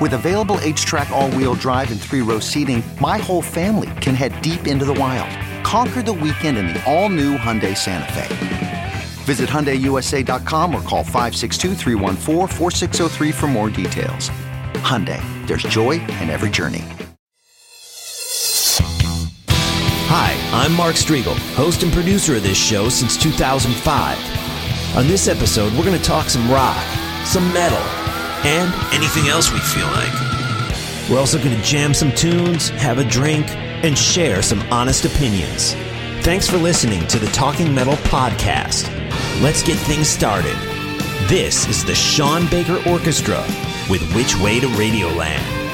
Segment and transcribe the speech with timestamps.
[0.00, 4.40] With available HTRAC, all wheel drive, and three row seating, my whole family can head
[4.40, 5.28] deep into the wild.
[5.62, 8.92] Conquer the weekend in the all-new Hyundai Santa Fe.
[9.24, 11.74] Visit HyundaiUSA.com or call 562
[13.32, 14.30] for more details.
[14.80, 16.82] Hyundai, there's joy in every journey.
[20.08, 24.96] Hi, I'm Mark Strigl, host and producer of this show since 2005.
[24.96, 26.82] On this episode, we're going to talk some rock,
[27.26, 27.78] some metal,
[28.44, 30.12] and anything else we feel like.
[31.10, 33.48] We're also going to jam some tunes, have a drink,
[33.84, 35.74] and share some honest opinions.
[36.22, 38.88] Thanks for listening to the Talking Metal Podcast.
[39.40, 40.56] Let's get things started.
[41.28, 43.40] This is the Sean Baker Orchestra
[43.88, 45.69] with Which Way to Radioland.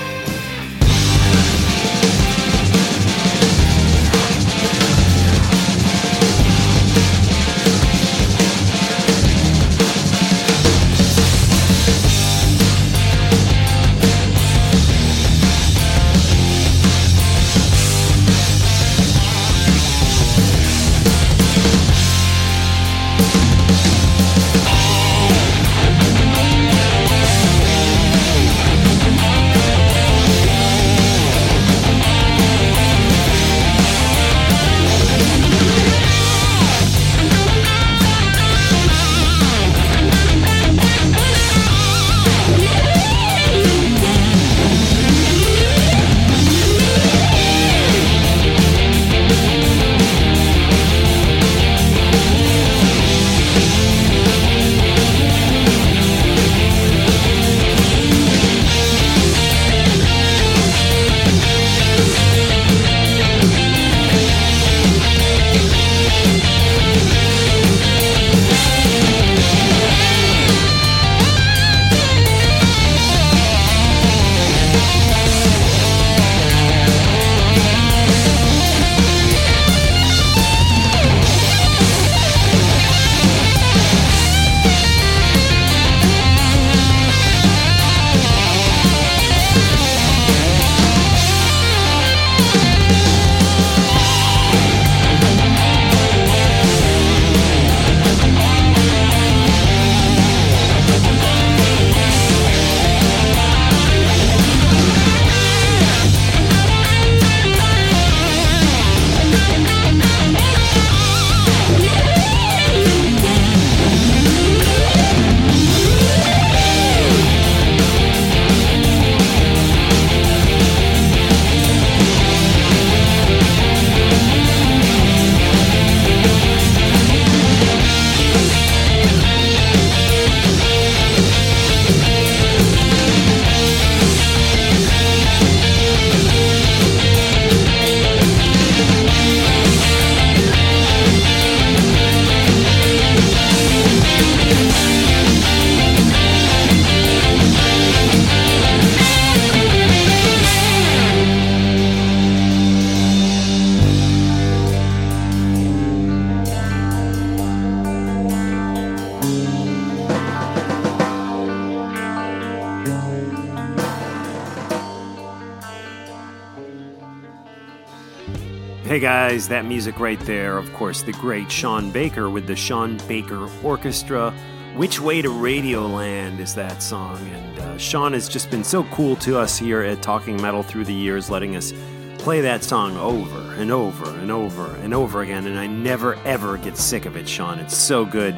[169.28, 173.49] Guys, that music right there, of course, the great Sean Baker with the Sean Baker
[173.65, 174.31] Orchestra.
[174.77, 177.19] Which Way to Radioland is that song?
[177.31, 180.84] And uh, Sean has just been so cool to us here at Talking Metal through
[180.84, 181.73] the years, letting us
[182.19, 185.49] play that song over and over and over and over again.
[185.49, 187.59] And I never ever get sick of it, Sean.
[187.59, 188.37] It's so good.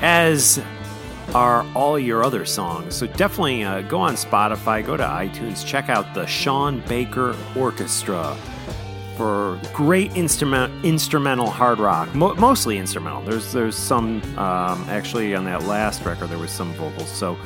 [0.00, 0.60] As
[1.36, 2.96] are all your other songs.
[2.96, 8.36] So definitely uh, go on Spotify, go to iTunes, check out the Sean Baker Orchestra
[9.20, 13.20] for great instrument, instrumental hard rock, Mo- mostly instrumental.
[13.20, 17.10] There's there's some um, actually on that last record there was some vocals.
[17.10, 17.36] So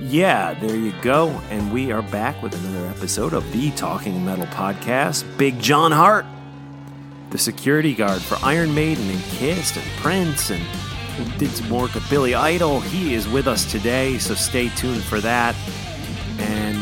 [0.00, 4.46] yeah, there you go, and we are back with another episode of the Talking Metal
[4.46, 5.24] podcast.
[5.38, 6.26] Big John Harte,
[7.30, 10.60] the security guard for Iron Maiden and Kiss and Prince and
[11.38, 12.80] did some work with Billy Idol.
[12.80, 15.54] He is with us today, so stay tuned for that.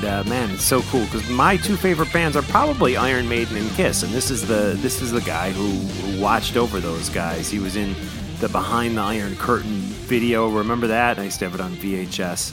[0.05, 3.71] Uh, man, it's so cool because my two favorite bands are probably Iron Maiden and
[3.71, 7.51] Kiss, and this is the this is the guy who, who watched over those guys.
[7.51, 7.95] He was in
[8.39, 10.49] the Behind the Iron Curtain video.
[10.49, 11.19] Remember that?
[11.19, 12.53] I used to have it on VHS.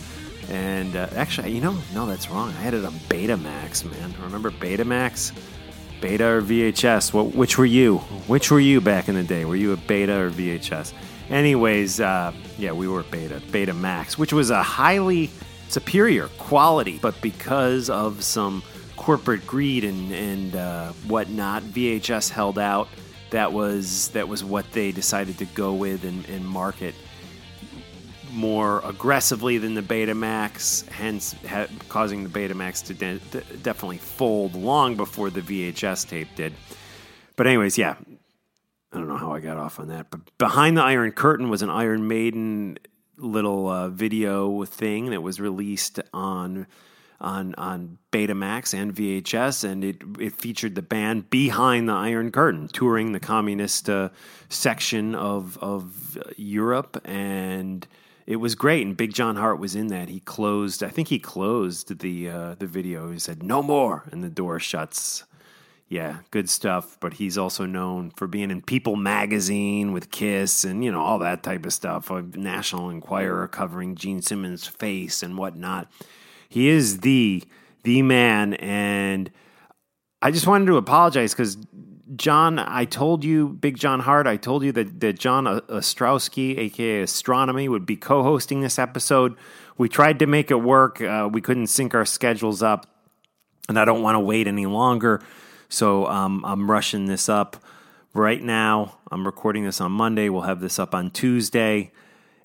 [0.50, 2.50] And uh, actually, you know, no, that's wrong.
[2.50, 4.14] I had it on Betamax, man.
[4.22, 5.34] Remember Betamax?
[6.00, 7.14] Beta or VHS?
[7.14, 7.36] What?
[7.36, 7.98] Which were you?
[8.28, 9.46] Which were you back in the day?
[9.46, 10.94] Were you a Beta or VHS?
[11.30, 15.30] Anyways, uh, yeah, we were Beta, Betamax, which was a highly
[15.72, 18.64] superior quality, but because of some
[18.98, 22.88] corporate greed and and uh, whatnot, VHS held out.
[23.32, 26.94] That was that was what they decided to go with and, and market
[28.32, 34.56] more aggressively than the Betamax, hence ha- causing the Betamax to de- de- definitely fold
[34.56, 36.54] long before the VHS tape did.
[37.36, 37.96] But anyways, yeah,
[38.92, 40.10] I don't know how I got off on that.
[40.10, 42.78] But behind the Iron Curtain was an Iron Maiden
[43.22, 46.68] little uh, video thing that was released on
[47.22, 52.68] on on Betamax and VHS, and it it featured the band behind the Iron Curtain
[52.68, 54.10] touring the communist uh,
[54.50, 57.88] section of of Europe, and
[58.26, 58.86] it was great.
[58.86, 60.10] And Big John Harte was in that.
[60.10, 63.12] He closed, I think he closed the uh, the video.
[63.12, 65.24] He said no more, and the door shuts.
[65.92, 66.96] Yeah, good stuff.
[67.02, 71.20] But he's also known for being in People magazine with Kiss and, you know, all
[71.20, 72.10] that type of stuff.
[72.10, 75.92] A National Enquirer covering Gene Simmons' face and whatnot.
[76.48, 77.44] He is the
[77.84, 79.30] the man, and
[80.22, 81.58] I just wanted to apologize because
[82.16, 87.02] John, I told you, Big John Harte, I told you that, that John Ostrowski, aka
[87.02, 89.36] Astronomy, would be co hosting this episode.
[89.78, 91.02] We tried to make it work.
[91.02, 92.88] Uh, we couldn't sync our schedules up,
[93.68, 95.22] and I don't want to wait any longer.
[95.72, 97.56] So um, I'm rushing this up
[98.14, 98.98] right now.
[99.10, 100.28] I'm recording this on Monday.
[100.28, 101.94] We'll have this up on Tuesday.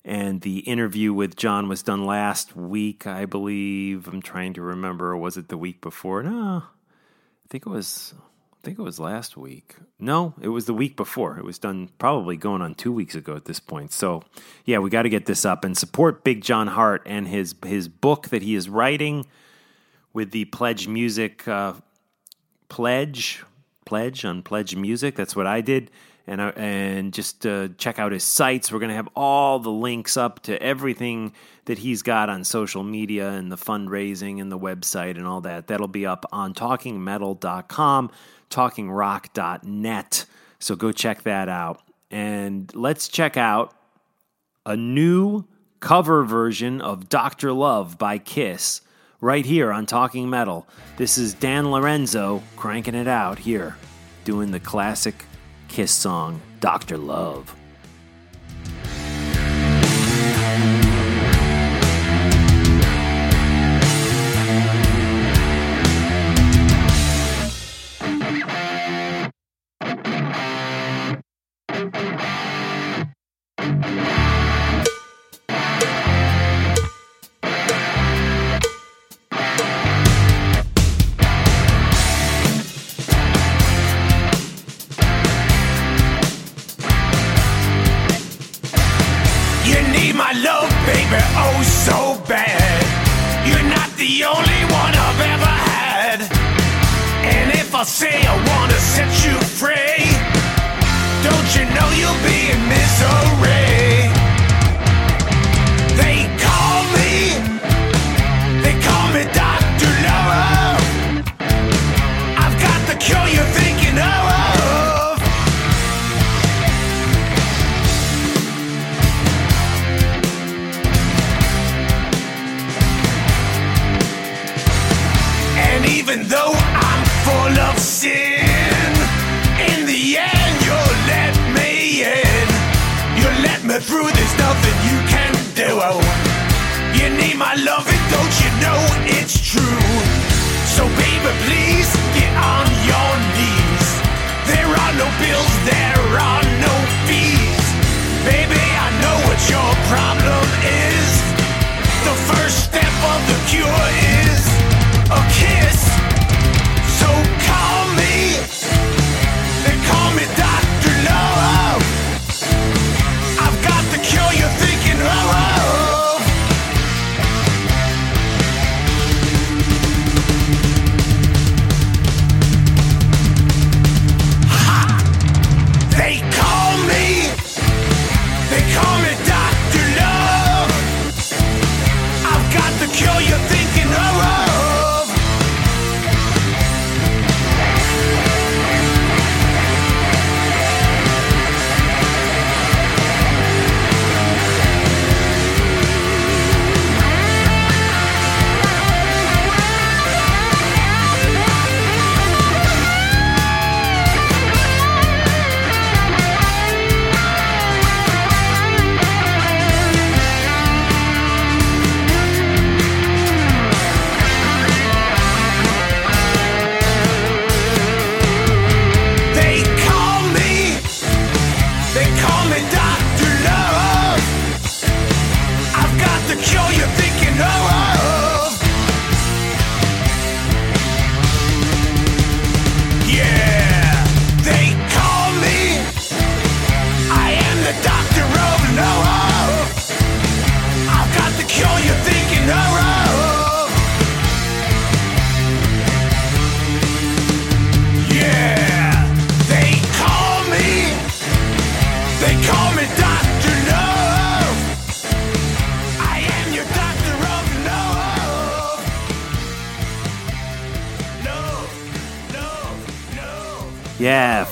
[0.05, 4.07] And the interview with John was done last week, I believe.
[4.07, 5.15] I'm trying to remember.
[5.17, 6.23] Was it the week before?
[6.23, 8.13] No, I think it was.
[8.53, 9.75] I think it was last week.
[9.99, 11.37] No, it was the week before.
[11.37, 13.91] It was done probably going on two weeks ago at this point.
[13.91, 14.23] So,
[14.63, 17.89] yeah, we got to get this up and support Big John Harte and his his
[17.89, 19.25] book that he is writing
[20.13, 21.73] with the Pledge Music uh,
[22.69, 23.43] pledge
[23.85, 25.15] pledge on pledge music.
[25.15, 25.91] That's what i did.
[26.29, 28.69] And uh, and just uh, check out his sites.
[28.69, 31.31] We're going to have all the links up to everything
[31.65, 35.67] that he's got on social media and the fundraising and the website and all that.
[35.67, 38.11] That'll be up on talkingmetal.com
[38.49, 40.25] talkingrock.net
[40.59, 41.81] so go check that out.
[42.09, 43.73] And let's check out
[44.65, 45.45] a new
[45.79, 48.81] cover version of dr love by kiss
[49.21, 50.67] right here on Talking Metal.
[50.97, 53.75] This is Dan Lorenzo cranking it out here,
[54.25, 55.25] doing the classic
[55.67, 56.97] Kiss song, Dr.
[56.97, 57.55] Love.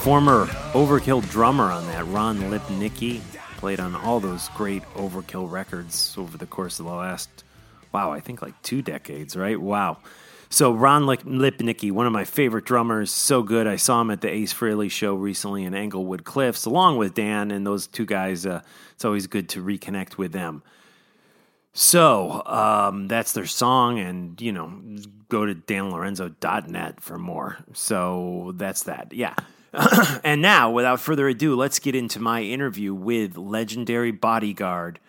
[0.05, 3.21] Former Overkill drummer on that, Ron Lipnicki,
[3.57, 7.43] played on all those great Overkill records over the course of the last,
[7.91, 9.59] wow, I think like two decades, right?
[9.59, 9.97] Wow.
[10.51, 13.65] So Ron Lipnicki, one of my favorite drummers, so good.
[13.65, 17.49] I saw him at the Ace Frehley show recently in Englewood Cliffs, along with Dan,
[17.49, 18.45] and those two guys.
[18.45, 18.61] Uh,
[18.93, 20.61] it's always good to reconnect with them.
[21.73, 24.71] So um, that's their song, and you know,
[25.29, 27.57] go to danlorenzo.net for more.
[27.73, 29.11] So that's that.
[29.11, 29.33] Yeah.
[30.23, 34.99] and now, without further ado, let's get into my interview with legendary bodyguard,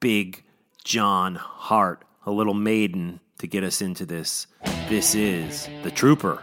[0.00, 0.42] Big
[0.84, 4.46] John Harte, a little maiden to get us into this.
[4.88, 6.42] This is The Trooper.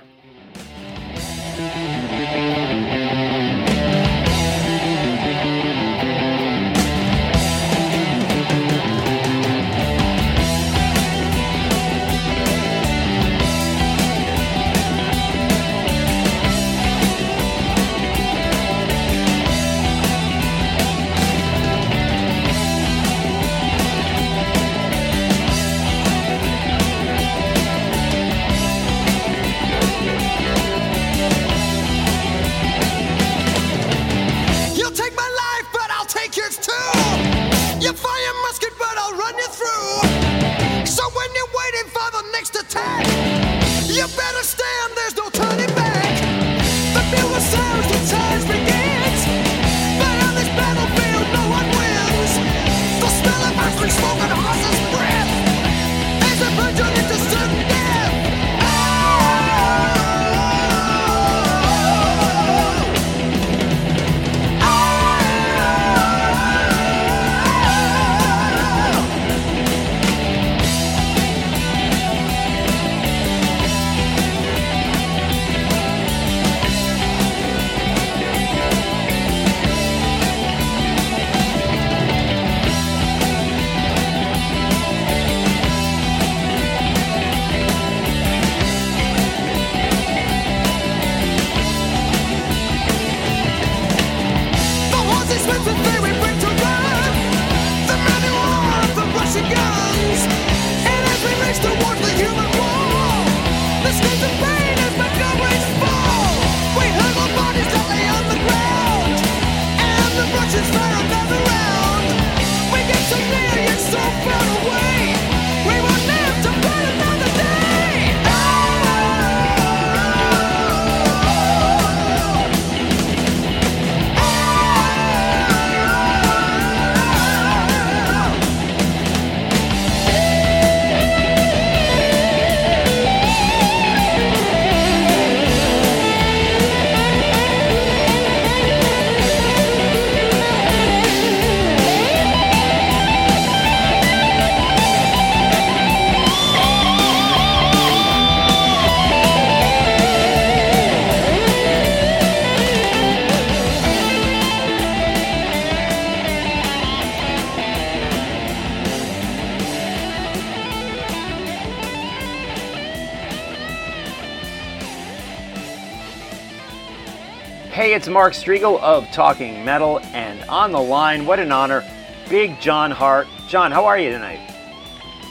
[168.13, 171.83] Mark Strigl of Talking Metal, and on the line, what an honor,
[172.29, 173.25] Big John Harte.
[173.47, 174.53] John, how are you tonight?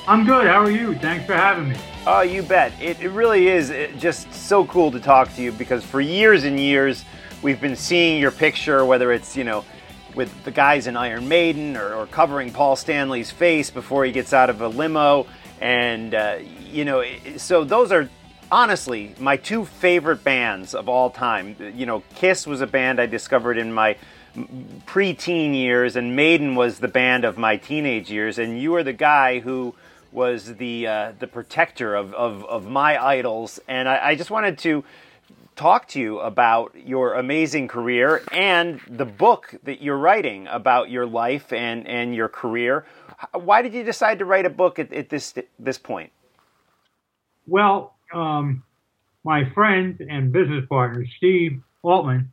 [0.08, 0.48] I'm good.
[0.48, 0.96] How are you?
[0.96, 1.76] Thanks for having me.
[2.08, 2.72] Oh, you bet.
[2.82, 6.58] It, it really is just so cool to talk to you because for years and
[6.58, 7.04] years,
[7.40, 9.64] we've been seeing your picture, whether it's, you know,
[10.16, 14.32] with the guys in Iron Maiden or, or covering Paul Stanley's face before he gets
[14.32, 15.28] out of a limo.
[15.60, 17.04] And, uh, you know,
[17.36, 18.08] so those are
[18.52, 21.56] honestly my two favorite bands of all time.
[21.74, 23.96] You know, Kiss was a band I discovered in my
[24.86, 28.38] preteen years, and Maiden was the band of my teenage years.
[28.38, 29.74] And you are the guy who
[30.12, 33.58] was the uh, the protector of, of, of my idols.
[33.66, 34.84] And I, I just wanted to
[35.56, 41.06] talk to you about your amazing career and the book that you're writing about your
[41.06, 42.86] life and, and your career.
[43.34, 46.10] Why did you decide to write a book at, at this this point?
[47.46, 48.62] Well, um,
[49.24, 52.32] my friend and business partner, Steve Altman,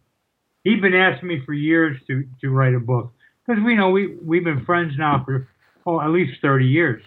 [0.64, 3.14] he'd been asking me for years to, to write a book
[3.46, 5.48] because we know we, we've been friends now for
[5.86, 7.04] oh, at least 30 years.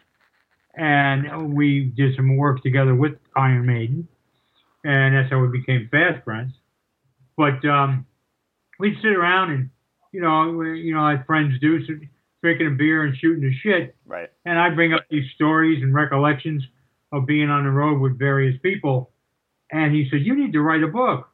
[0.74, 4.08] And we did some work together with Iron Maiden,
[4.84, 6.52] and that's how we became fast friends.
[7.36, 8.06] But um,
[8.78, 9.70] we'd sit around and,
[10.12, 11.92] you know, we, you know, like friends do, so
[12.42, 13.94] drinking a beer and shooting the shit.
[14.06, 14.30] Right.
[14.46, 16.64] And I bring up these stories and recollections
[17.12, 19.10] of being on the road with various people.
[19.70, 21.28] And he said, You need to write a book.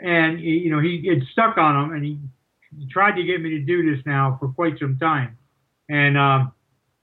[0.00, 2.18] and you know he it stuck on him, and he,
[2.78, 5.38] he tried to get me to do this now for quite some time,
[5.88, 6.52] and um,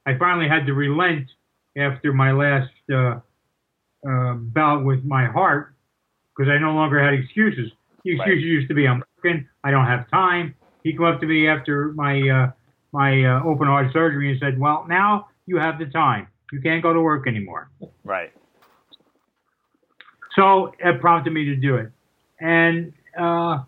[0.06, 1.30] I finally had to relent
[1.78, 3.20] after my last uh,
[4.08, 5.76] uh, bout with my heart
[6.36, 7.72] because I no longer had excuses.
[8.04, 8.44] The excuses Right.
[8.44, 10.56] used to be I'm working, I don't have time.
[10.84, 12.52] He came up to me after my uh,
[12.92, 16.28] my uh, open heart surgery and said, "Well, now you have the time.
[16.52, 17.70] You can't go to work anymore."
[18.04, 18.32] Right.
[20.36, 21.92] So it prompted me to do it.
[22.40, 23.64] And, uh,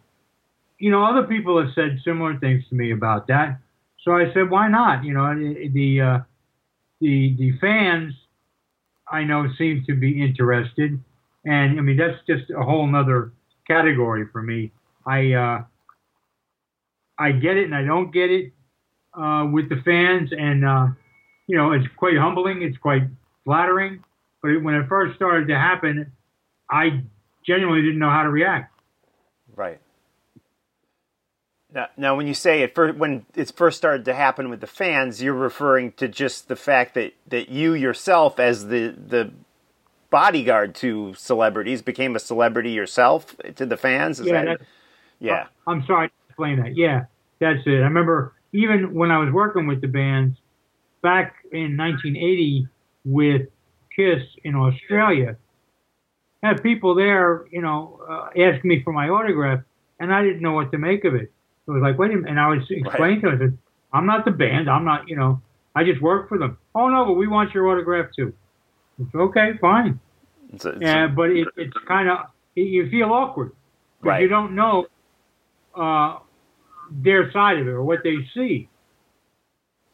[0.80, 3.60] you know, other people have said similar things to me about that.
[4.04, 5.04] So I said, why not?
[5.04, 6.20] You know, the, uh,
[7.02, 8.14] the, the fans
[9.12, 11.00] I know seem to be interested.
[11.46, 13.34] And I mean, that's just a whole nother
[13.68, 14.72] category for me.
[15.06, 15.64] I, uh,
[17.20, 18.54] I get it and I don't get it,
[19.14, 20.32] uh, with the fans.
[20.32, 20.88] And, uh,
[21.48, 22.62] you know, it's quite humbling.
[22.62, 23.04] It's quite
[23.46, 24.04] flattering.
[24.42, 26.12] But when it first started to happen,
[26.70, 27.04] I
[27.46, 28.74] genuinely didn't know how to react.
[29.56, 29.80] Right.
[31.74, 34.68] Now, now, when you say it first, when it first started to happen with the
[34.68, 39.32] fans, you're referring to just the fact that, that you yourself, as the the
[40.12, 44.20] bodyguard to celebrities, became a celebrity yourself to the fans.
[44.20, 44.62] Is yeah, that,
[45.20, 46.78] yeah, I'm sorry to explain that.
[46.78, 47.06] Yeah,
[47.40, 47.78] that's it.
[47.78, 50.38] I remember even when I was working with the bands
[51.04, 52.68] back in 1980
[53.06, 53.44] with
[53.96, 55.38] Kiss in Australia,
[56.42, 59.62] I had people there, you know, uh, asking me for my autograph,
[60.00, 61.32] and I didn't know what to make of it.
[61.68, 63.58] It was like, wait a minute, and I was explaining to them, I said,
[63.94, 65.42] I'm not the band, I'm not, you know,
[65.76, 66.58] I just work for them.
[66.76, 68.34] Oh no, but we want your autograph too.
[69.00, 70.00] It's okay, fine.
[70.52, 73.52] It's a- it's Yeah, but it, it's kind of you feel awkward
[74.00, 74.22] because Right.
[74.24, 74.88] you don't know
[75.76, 76.20] uh,
[76.92, 78.70] their side of it or what they see.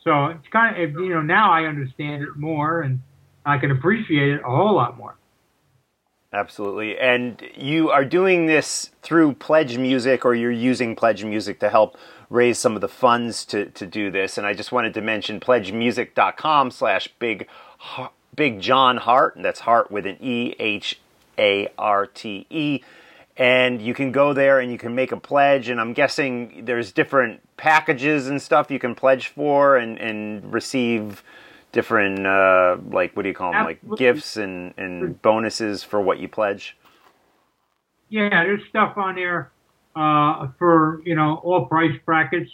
[0.10, 3.00] So it's kind of you know now I understand it more and
[3.46, 5.16] I can appreciate it a whole lot more.
[6.34, 6.98] Absolutely.
[6.98, 11.96] And you are doing this through Pledge Music, or you're using Pledge Music to help
[12.32, 14.40] raise some of the funds to, to do this.
[14.40, 17.48] And I just wanted to mention pledgemusic.com slash big
[18.36, 19.36] Big John Harte.
[19.36, 21.00] And that's Hart with an E H
[21.38, 22.82] A R T E.
[23.40, 25.70] And you can go there and you can make a pledge.
[25.70, 31.24] And I'm guessing there's different packages and stuff you can pledge for and, and receive
[31.72, 36.18] different uh, like what do you call them like gifts and, and bonuses for what
[36.18, 36.76] you pledge
[38.10, 39.52] Yeah, there's stuff on there
[39.96, 42.50] uh, for you know all price brackets,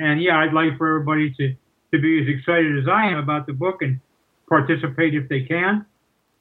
[0.00, 1.54] and yeah, I'd like for everybody to
[1.92, 4.00] to be as excited as I am about the book and
[4.48, 5.86] participate if they can.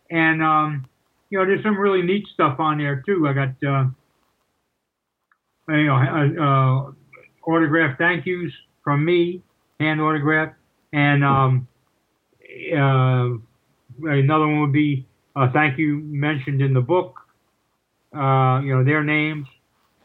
[0.10, 0.86] And um,
[1.34, 3.28] you know, there's some really neat stuff on there too.
[3.28, 3.86] I got uh,
[5.70, 9.42] you know uh, uh, autograph thank yous from me,
[9.80, 10.54] hand autograph,
[10.94, 11.68] and um,
[12.72, 13.30] uh,
[14.04, 17.16] another one would be a thank you mentioned in the book.
[18.16, 19.48] Uh, you know their names,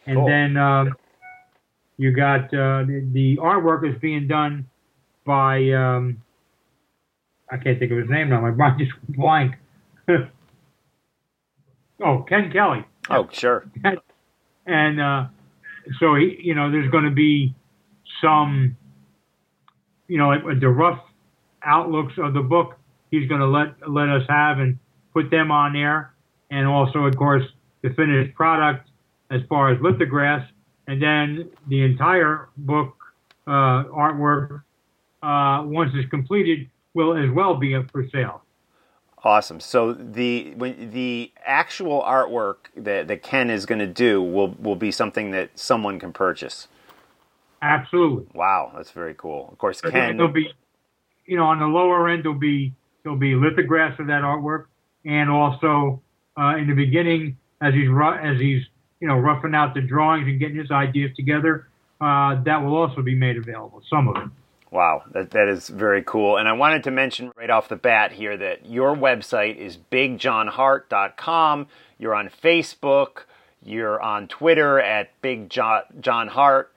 [0.07, 0.27] and Cool.
[0.27, 0.95] then
[1.99, 4.67] you got uh, the, the artwork is being done
[5.27, 6.23] by um,
[7.51, 8.41] I can't think of his name now.
[8.41, 9.57] My mind just blank.
[12.03, 13.65] oh, Ken Kelly oh sure
[14.67, 15.25] and uh,
[15.99, 17.55] so he, you know, there's going to be
[18.23, 18.77] some,
[20.07, 21.01] you know, like the rough
[21.65, 22.77] outlooks of the book.
[23.11, 24.79] He's going to let let us have and
[25.15, 26.13] put them on there,
[26.51, 27.45] and also, of course,
[27.83, 28.91] the finished product
[29.31, 30.51] as far as lithographs,
[30.87, 32.95] and then the entire book
[33.47, 34.63] uh, artwork
[35.23, 38.43] uh, once it's completed will as well be up for sale.
[39.29, 44.55] Awesome so the when the actual artwork that, that ken is going to do will
[44.59, 46.69] will be something that someone can purchase
[47.61, 48.27] Absolutely.
[48.35, 50.49] wow that's very cool of course ken There'll be,
[51.29, 54.65] you know, on the lower end, there'll be there'll be lithographs of that artwork,
[55.05, 56.03] and also
[56.37, 57.89] uh, in the beginning, as he's
[58.21, 58.65] as he's
[59.01, 61.69] you know roughing out the drawings and getting his ideas together,
[62.01, 63.83] uh, that will also be made available.
[63.89, 64.29] Some of it.
[64.71, 66.37] Wow, that, that is very cool.
[66.37, 71.67] And I wanted to mention right off the bat here that your website is bigjohnharte.com.
[71.99, 73.25] You're on Facebook,
[73.63, 76.71] you're on Twitter at Big John, John Harte,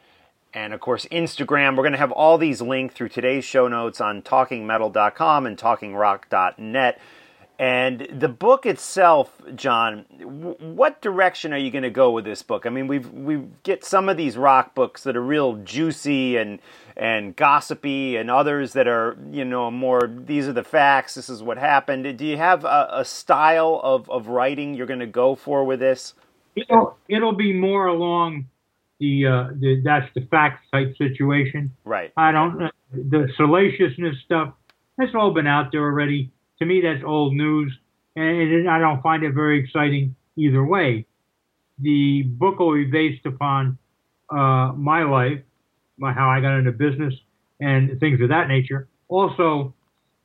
[0.54, 1.76] and of course Instagram.
[1.76, 7.00] We're going to have all these linked through today's show notes on talkingmetal.com and talkingrock.net.
[7.60, 12.66] And the book itself, John, what direction are you going to go with this book?
[12.66, 16.58] I mean, we've we get some of these rock books that are real juicy and
[17.02, 20.02] and gossipy, and others that are you know more.
[20.10, 21.16] These are the facts.
[21.16, 22.18] This is what happened.
[22.20, 25.82] Do you have a, a style of of writing you're going to go for with
[25.82, 26.16] this?
[26.56, 28.48] It'll it'll be more along
[29.00, 31.74] the uh, the that's the facts type situation.
[31.86, 32.14] Right.
[32.18, 34.54] I don't uh, the salaciousness stuff.
[34.98, 36.32] That's all been out there already.
[36.60, 37.78] To me, that's old news,
[38.18, 41.08] and it- I don't find it very exciting either way.
[41.80, 43.78] the book will be based upon
[44.30, 45.42] uh, my life,
[46.02, 47.14] my, how I got into business,
[47.60, 48.88] and things of that nature.
[49.08, 49.74] Also,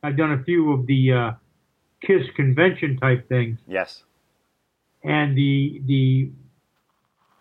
[0.03, 1.31] I've done a few of the uh,
[2.03, 4.03] Kiss convention type things, Yes.
[5.05, 6.31] and the the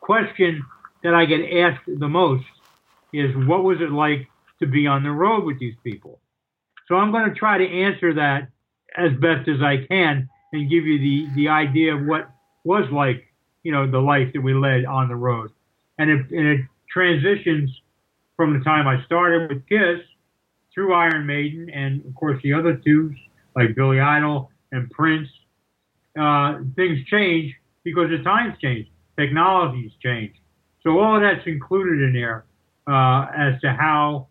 [0.02, 0.64] question
[1.04, 2.46] that I get asked the most
[3.14, 4.28] is, "What was it like
[4.60, 6.20] to be on the road with these people?"
[6.88, 8.50] So I'm going to try to answer that
[8.98, 12.30] as best as I can and give you the the idea of what
[12.64, 13.26] was like,
[13.64, 15.52] you know, the life that we led on the road,
[16.00, 17.70] and it, and it transitions
[18.36, 20.00] from the time I started with Kiss
[20.74, 23.14] through Iron Maiden, and of course the other two
[23.56, 25.28] like Billy Idol and Prince.
[26.20, 30.34] Uh, things change because the times change, technologies change.
[30.84, 32.46] So all of that's included in there
[32.88, 34.28] uh, as to how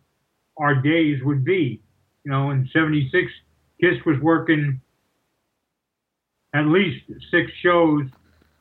[0.57, 1.81] our days would be.
[2.25, 3.31] You know, in '76,
[3.81, 4.81] Kiss was working
[6.55, 8.05] at least six shows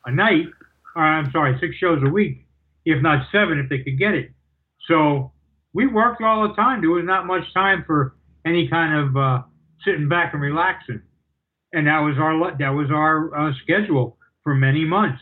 [0.05, 0.47] a night,
[0.95, 2.45] or I'm sorry, six shows a week,
[2.85, 4.31] if not seven, if they could get it.
[4.87, 5.31] So
[5.73, 6.81] we worked all the time.
[6.81, 9.41] There was not much time for any kind of uh,
[9.85, 11.01] sitting back and relaxing,
[11.71, 15.21] and that was our that was our uh, schedule for many months.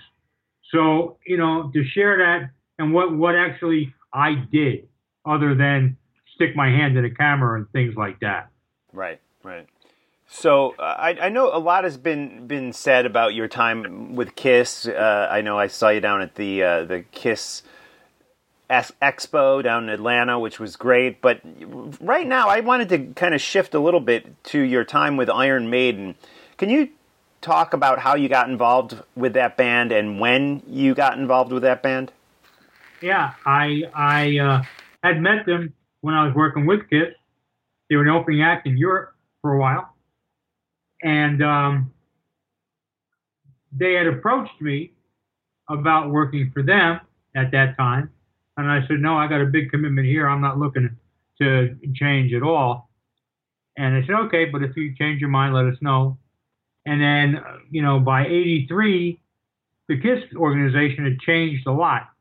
[0.71, 4.87] So you know, to share that and what what actually I did,
[5.25, 5.97] other than
[6.35, 8.49] stick my hand in a camera and things like that.
[8.93, 9.67] Right, right.
[10.27, 14.35] So uh, I, I know a lot has been been said about your time with
[14.35, 14.87] Kiss.
[14.87, 17.63] Uh, I know I saw you down at the uh, the Kiss
[18.71, 21.21] Expo down in Atlanta, which was great.
[21.21, 21.41] But
[21.99, 25.29] right now, I wanted to kind of shift a little bit to your time with
[25.29, 26.15] Iron Maiden.
[26.57, 26.89] Can you
[27.41, 31.63] talk about how you got involved with that band and when you got involved with
[31.63, 32.11] that band?
[33.01, 34.63] Yeah, I I uh,
[35.03, 37.13] had met them when I was working with Kiss.
[37.89, 39.93] They were an opening act in Europe for a while,
[41.01, 41.93] and um,
[43.71, 44.91] they had approached me
[45.67, 47.01] about working for them
[47.35, 48.11] at that time,
[48.57, 50.27] and I said, "No, I got a big commitment here.
[50.27, 50.97] I'm not looking
[51.39, 52.89] to change at all."
[53.77, 56.17] And they said, "Okay, but if you change your mind, let us know."
[56.85, 59.21] And then, you know, by '83,
[59.87, 62.11] the Kiss organization had changed a lot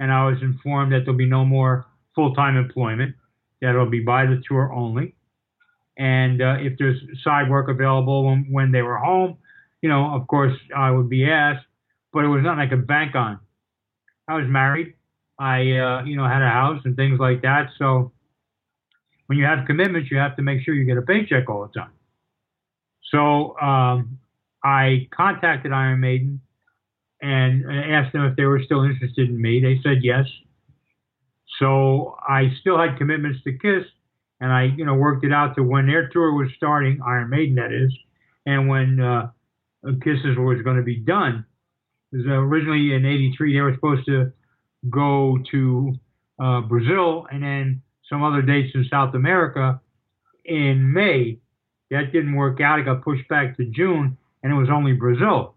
[0.00, 3.14] and I was informed that there'll be no more full-time employment.
[3.60, 5.14] That it'll be by the tour only,
[5.98, 9.36] and uh, if there's side work available when, when they were home,
[9.82, 11.66] you know, of course I would be asked,
[12.10, 13.38] but it was nothing I could bank on.
[14.26, 14.94] I was married,
[15.40, 18.12] I uh, you know had a house and things like that, so
[19.26, 21.80] when you have commitments, you have to make sure you get a paycheck all the
[21.80, 21.92] time.
[23.10, 24.18] So um,
[24.62, 26.40] I contacted Iron Maiden
[27.22, 29.60] and asked them if they were still interested in me.
[29.60, 30.26] They said yes.
[31.58, 33.84] So I still had commitments to Kiss,
[34.40, 37.54] and I, you know, worked it out to when their tour was starting, Iron Maiden,
[37.56, 37.92] that is,
[38.46, 39.30] and when uh,
[40.02, 41.46] Kisses was going to be done.
[42.10, 44.32] Because originally in '83 they were supposed to
[44.88, 45.92] go to
[46.42, 49.80] uh, Brazil and then some other dates in South America
[50.44, 51.38] in May.
[51.90, 52.78] That didn't work out.
[52.78, 55.56] It got pushed back to June, and it was only Brazil.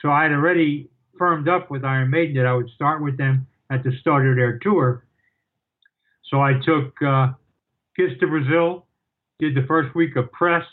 [0.00, 3.46] So I had already firmed up with Iron Maiden that I would start with them
[3.70, 5.04] at the start of their tour.
[6.30, 7.32] So I took uh,
[7.96, 8.86] Kiss to Brazil,
[9.38, 10.64] did the first week of press,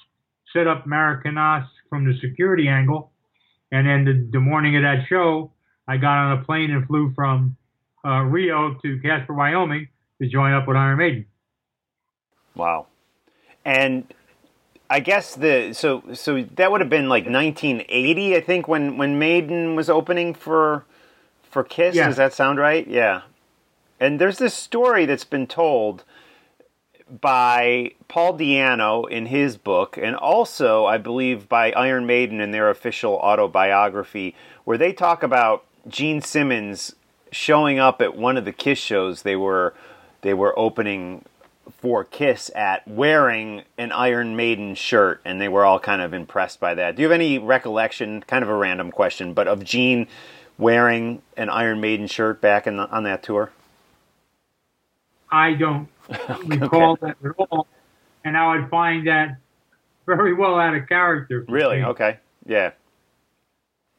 [0.53, 3.11] set up Maracanã from the security angle,
[3.71, 5.51] and then the, the morning of that show,
[5.87, 7.55] I got on a plane and flew from
[8.05, 9.87] uh, Rio to Casper, Wyoming
[10.21, 11.25] to join up with Iron Maiden.
[12.55, 12.87] Wow.
[13.63, 14.13] And
[14.89, 19.19] I guess the so so that would have been like 1980, I think, when when
[19.19, 20.85] Maiden was opening for
[21.43, 21.95] for Kiss.
[21.95, 22.07] Yeah.
[22.07, 22.87] Does that sound right?
[22.87, 23.21] Yeah.
[23.99, 26.03] And there's this story that's been told
[27.21, 32.69] by Paul Di'Anno in his book, and also I believe by Iron Maiden in their
[32.69, 36.95] official autobiography, where they talk about Gene Simmons
[37.31, 39.73] showing up at one of the Kiss shows they were
[40.21, 41.23] they were opening
[41.81, 46.59] for Kiss at wearing an Iron Maiden shirt, and they were all kind of impressed
[46.59, 46.95] by that.
[46.95, 48.21] Do you have any recollection?
[48.23, 50.07] Kind of a random question, but of Gene
[50.57, 53.51] wearing an Iron Maiden shirt back in the, on that tour?
[55.29, 55.89] I don't
[56.45, 57.67] recall that at all,
[58.23, 59.37] and I would find that
[60.05, 61.45] very well out of character.
[61.47, 61.77] Really?
[61.79, 61.85] me.
[61.85, 62.17] Okay.
[62.45, 62.71] Yeah.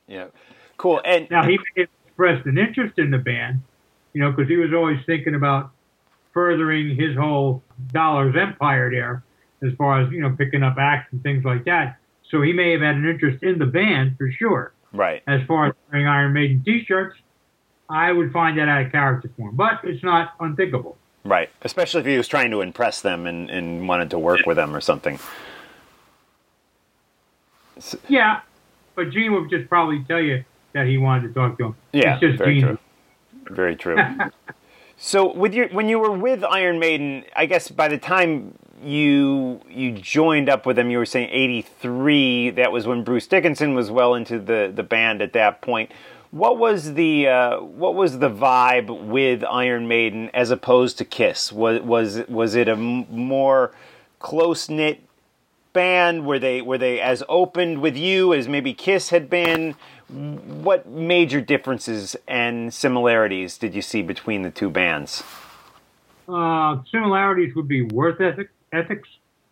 [0.06, 0.28] Yeah.
[0.78, 1.00] Cool.
[1.04, 3.60] And Now he expressed an interest in the band,
[4.14, 5.70] you know, because he was always thinking about
[6.32, 7.62] furthering his whole
[7.92, 9.22] dollars empire there,
[9.62, 11.98] as far as you know, picking up acts and things like that.
[12.30, 14.72] So he may have had an interest in the band for sure.
[14.92, 15.22] right.
[15.26, 17.18] As far as wearing Iron Maiden T-shirts,
[17.88, 20.98] I would find that out of character for him, but it's not unthinkable.
[21.24, 21.50] Right.
[21.62, 24.74] Especially if he was trying to impress them and, and wanted to work with them
[24.74, 25.18] or something.
[28.08, 28.40] Yeah,
[28.94, 30.44] but Gene would just probably tell you
[30.78, 31.76] that he wanted to talk to him.
[31.92, 32.78] Yeah, it's just very genius.
[33.44, 33.54] true.
[33.54, 33.98] Very true.
[34.96, 39.60] so, with your when you were with Iron Maiden, I guess by the time you
[39.68, 42.50] you joined up with them, you were saying '83.
[42.50, 45.90] That was when Bruce Dickinson was well into the the band at that point.
[46.30, 51.52] What was the uh, what was the vibe with Iron Maiden as opposed to Kiss?
[51.52, 53.72] Was was was it a m- more
[54.20, 55.00] close knit
[55.72, 56.26] band?
[56.26, 59.74] Were they were they as open with you as maybe Kiss had been?
[60.08, 65.22] What major differences and similarities did you see between the two bands?
[66.26, 69.08] Uh, similarities would be worth ethic, ethics.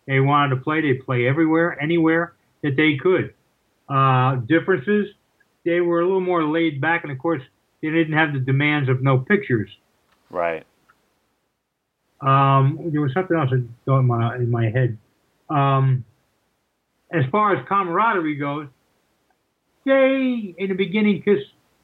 [0.07, 0.81] They wanted to play.
[0.81, 3.33] They play everywhere, anywhere that they could.
[3.87, 5.07] Uh, differences.
[5.63, 7.41] They were a little more laid back, and of course,
[7.81, 9.69] they didn't have the demands of no pictures.
[10.29, 10.65] Right.
[12.21, 14.97] Um, there was something else in my in my head.
[15.49, 16.03] Um,
[17.11, 18.67] as far as camaraderie goes,
[19.87, 21.39] they in the beginning, Kiss,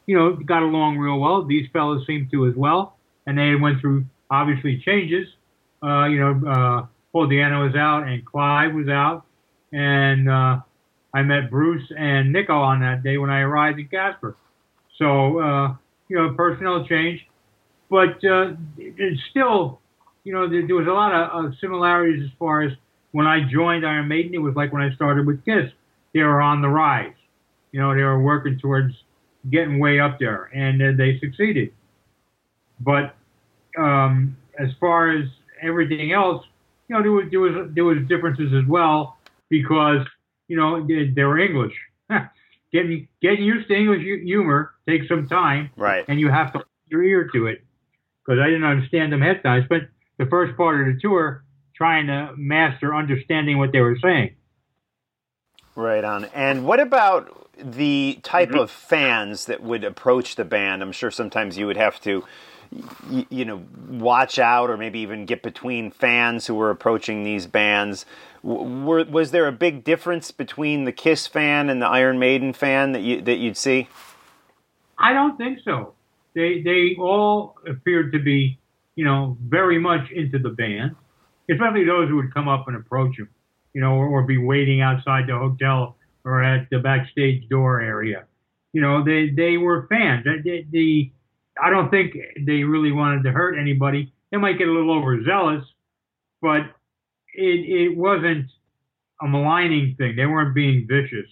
[0.06, 1.44] you know, got along real well.
[1.44, 5.28] These fellas seemed to as well, and they went through obviously changes.
[5.82, 9.26] Uh, you know, uh, Paul Di'Anno was out and Clive was out,
[9.72, 10.60] and uh,
[11.14, 14.36] I met Bruce and Nicko on that day when I arrived in Casper.
[14.98, 15.76] So uh,
[16.08, 17.26] you know, personnel change,
[17.90, 19.80] but uh, it's still,
[20.24, 22.72] you know, there, there was a lot of, of similarities as far as
[23.12, 24.34] when I joined Iron Maiden.
[24.34, 25.72] It was like when I started with Kiss.
[26.14, 27.16] They were on the rise.
[27.74, 28.94] You know, they were working towards
[29.50, 31.74] getting way up there, and uh, they succeeded.
[32.80, 33.16] But
[33.78, 35.26] um, as far as
[35.62, 36.46] everything else,
[36.88, 39.18] you know, there was there was there was differences as well
[39.50, 40.06] because
[40.48, 41.74] you know they, they were English.
[42.72, 46.06] getting getting used to English humor takes some time, Right.
[46.08, 47.64] and you have to put your ear to it
[48.24, 49.62] because I didn't understand them half the time.
[49.64, 49.84] I spent
[50.20, 51.44] the first part of the tour
[51.76, 54.36] trying to master understanding what they were saying.
[55.76, 56.26] Right on.
[56.26, 58.60] And what about the type mm-hmm.
[58.60, 60.82] of fans that would approach the band?
[60.82, 62.24] I'm sure sometimes you would have to,
[63.10, 67.46] you, you know, watch out or maybe even get between fans who were approaching these
[67.46, 68.06] bands.
[68.44, 72.54] W- Were, was there a big difference between the Kiss fan and the Iron Maiden
[72.54, 73.88] fan that you that you'd see?
[74.98, 75.94] I don't think so.
[76.34, 78.58] They they all appeared to be,
[78.96, 80.96] you know, very much into the band,
[81.50, 83.30] especially those who would come up and approach them,
[83.74, 88.26] you know, or, or be waiting outside the hotel or at the backstage door area.
[88.72, 90.24] You know, they they were fans.
[90.24, 91.12] The, the,
[91.62, 94.12] I don't think they really wanted to hurt anybody.
[94.32, 95.64] They might get a little overzealous,
[96.42, 96.62] but
[97.36, 98.48] it it wasn't
[99.22, 100.16] a maligning thing.
[100.16, 101.30] They weren't being vicious.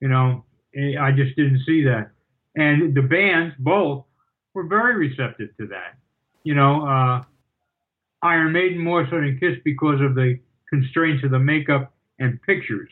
[0.00, 0.44] You know,
[0.76, 2.10] I just didn't see that.
[2.56, 4.04] And the bands, both,
[4.54, 5.96] were very receptive to that.
[6.42, 7.22] You know, uh,
[8.22, 10.38] Iron Maiden more so than Kiss because of the
[10.68, 12.88] constraints of the makeup and pictures.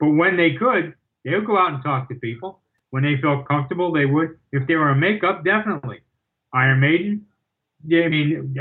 [0.00, 2.60] But when they could, they would go out and talk to people.
[2.90, 4.38] When they felt comfortable, they would.
[4.52, 6.00] If they were in makeup, definitely.
[6.54, 7.26] Iron Maiden,
[7.86, 8.54] yeah, I mean,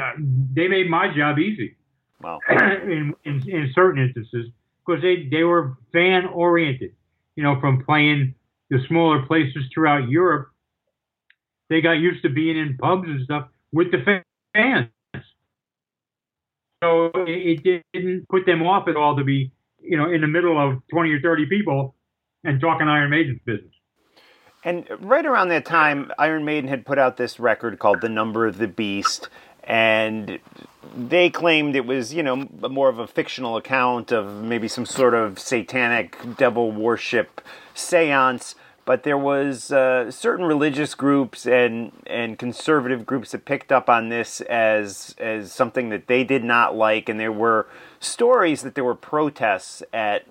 [0.53, 1.77] they made my job easy
[2.21, 2.39] Wow.
[2.49, 4.51] in, in, in certain instances
[4.85, 6.93] because they, they were fan oriented.
[7.35, 8.33] You know, from playing
[8.69, 10.49] the smaller places throughout Europe,
[11.69, 14.23] they got used to being in pubs and stuff with the
[14.53, 14.89] fans.
[16.83, 20.27] So it, it didn't put them off at all to be, you know, in the
[20.27, 21.95] middle of 20 or 30 people
[22.43, 23.73] and talking Iron Maiden's business.
[24.63, 28.45] And right around that time, Iron Maiden had put out this record called "The Number
[28.47, 29.29] of the Beast,"
[29.63, 30.39] and
[30.95, 35.13] they claimed it was, you know, more of a fictional account of maybe some sort
[35.13, 37.41] of satanic devil worship
[37.73, 38.55] seance.
[38.87, 44.07] But there was uh, certain religious groups and and conservative groups that picked up on
[44.07, 47.67] this as as something that they did not like, and there were
[47.99, 50.23] stories that there were protests at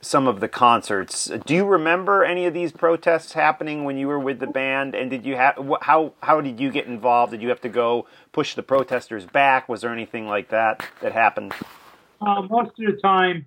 [0.00, 1.32] some of the concerts.
[1.46, 4.94] Do you remember any of these protests happening when you were with the band?
[4.94, 7.32] And did you have how how did you get involved?
[7.32, 9.68] Did you have to go push the protesters back?
[9.68, 11.54] Was there anything like that that happened?
[12.20, 13.46] Uh, most of the time,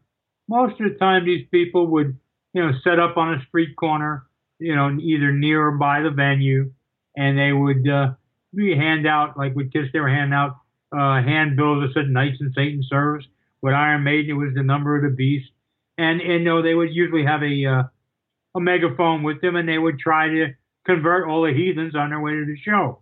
[0.49, 2.17] most of the time, these people would,
[2.53, 4.25] you know, set up on a street corner,
[4.59, 6.71] you know, either near or by the venue,
[7.15, 8.13] and they would uh,
[8.55, 10.57] hand out like with Kiss, they were handing out
[10.91, 13.25] uh, handbills that said "Knights and Satan Service."
[13.61, 15.49] With Iron Maiden, it was the number of the beast,
[15.97, 17.83] and and you know they would usually have a uh,
[18.55, 20.47] a megaphone with them, and they would try to
[20.85, 23.01] convert all the heathens on their way to the show.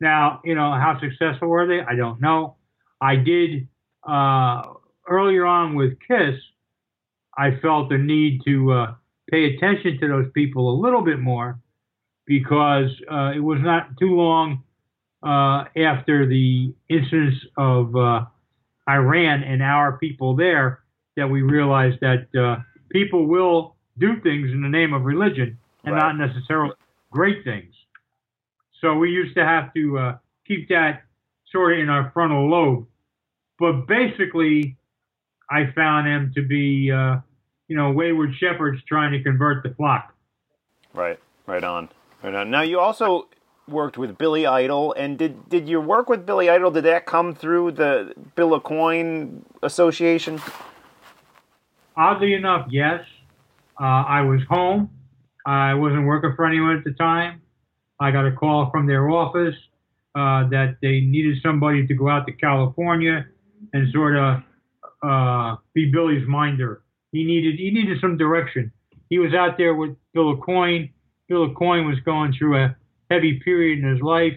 [0.00, 1.80] Now, you know, how successful were they?
[1.80, 2.56] I don't know.
[3.00, 3.68] I did
[4.08, 4.62] uh,
[5.08, 6.34] earlier on with Kiss.
[7.36, 8.94] I felt the need to uh,
[9.30, 11.58] pay attention to those people a little bit more
[12.26, 14.62] because uh, it was not too long
[15.22, 18.24] uh, after the incidents of uh,
[18.88, 20.80] Iran and our people there
[21.16, 25.94] that we realized that uh, people will do things in the name of religion and
[25.94, 26.14] Right.
[26.14, 26.74] not necessarily
[27.10, 27.74] great things.
[28.80, 31.02] So we used to have to uh, keep that
[31.50, 32.86] sort of in our frontal lobe.
[33.58, 34.76] But basically,
[35.50, 37.18] I found them to be, uh,
[37.72, 40.12] you know, wayward shepherds trying to convert the flock.
[40.92, 41.88] Right, right on,
[42.22, 42.50] right on.
[42.50, 43.28] Now you also
[43.66, 46.70] worked with Billy Idol, and did did your work with Billy Idol?
[46.70, 50.38] Did that come through the Bill Aucoin Association?
[51.96, 53.00] Oddly enough, yes.
[53.80, 54.90] Uh, I was home.
[55.46, 57.40] I wasn't working for anyone at the time.
[57.98, 59.54] I got a call from their office
[60.14, 63.24] uh, that they needed somebody to go out to California
[63.72, 64.42] and sort of
[65.02, 66.81] uh, be Billy's minder.
[67.12, 68.72] He needed he needed some direction.
[69.08, 70.90] He was out there with Bill Aucoin.
[71.28, 72.76] Bill Aucoin was going through a
[73.10, 74.32] heavy period in his life,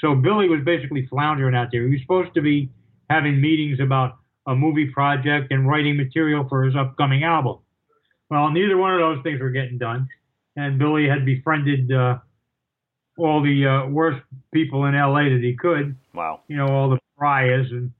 [0.00, 1.84] so Billy was basically floundering out there.
[1.84, 2.70] He was supposed to be
[3.10, 7.58] having meetings about a movie project and writing material for his upcoming album.
[8.30, 10.08] Well, neither one of those things were getting done,
[10.56, 12.18] and Billy had befriended uh,
[13.18, 15.96] all the uh, worst people in LA that he could.
[16.14, 16.40] Wow.
[16.48, 17.92] You know, all the pariahs and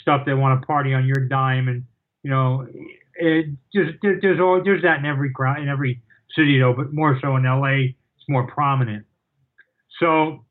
[0.00, 1.84] stuff that want to party on your dime, and
[2.22, 2.66] you know,
[3.16, 6.02] it just there's all there's that in every in every
[6.36, 9.06] city though, but more so in LA, it's more prominent.
[10.00, 10.44] So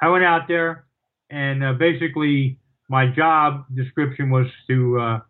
[0.00, 0.86] I went out there,
[1.30, 5.20] and uh, basically my job description was to uh,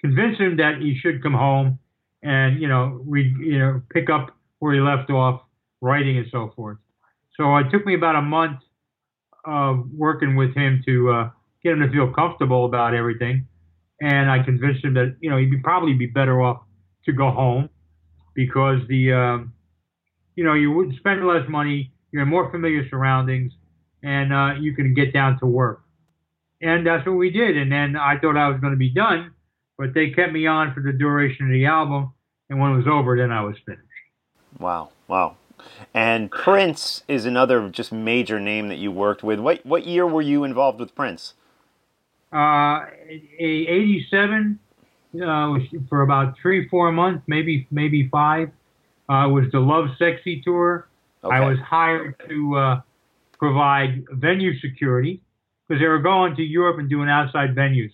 [0.00, 1.78] convince him that he should come home
[2.22, 5.42] and you know we you know pick up where he left off,
[5.80, 6.78] writing and so forth.
[7.36, 8.58] So it took me about a month
[9.44, 11.30] of working with him to uh,
[11.62, 13.46] get him to feel comfortable about everything,
[14.00, 16.62] and I convinced him that you know he'd be, probably be better off
[17.04, 17.68] to go home
[18.34, 19.52] because the um,
[20.36, 23.52] you know you would spend less money, you're in more familiar surroundings,
[24.02, 25.82] and uh, you can get down to work.
[26.60, 27.56] And that's what we did.
[27.56, 29.32] And then I thought I was going to be done,
[29.76, 32.12] but they kept me on for the duration of the album.
[32.50, 33.82] And when it was over, then I was finished.
[34.58, 35.36] Wow, wow.
[35.92, 39.38] And Prince is another just major name that you worked with.
[39.40, 41.34] What what year were you involved with Prince?
[42.32, 42.84] Uh,
[43.38, 44.58] '87
[45.14, 45.54] uh,
[45.88, 48.50] for about three, four months, maybe maybe five.
[49.08, 50.86] Uh, was the Love Sexy tour.
[51.24, 51.34] Okay.
[51.34, 52.80] I was hired to uh,
[53.38, 55.22] provide venue security
[55.66, 57.90] because they were going to Europe and doing outside venues,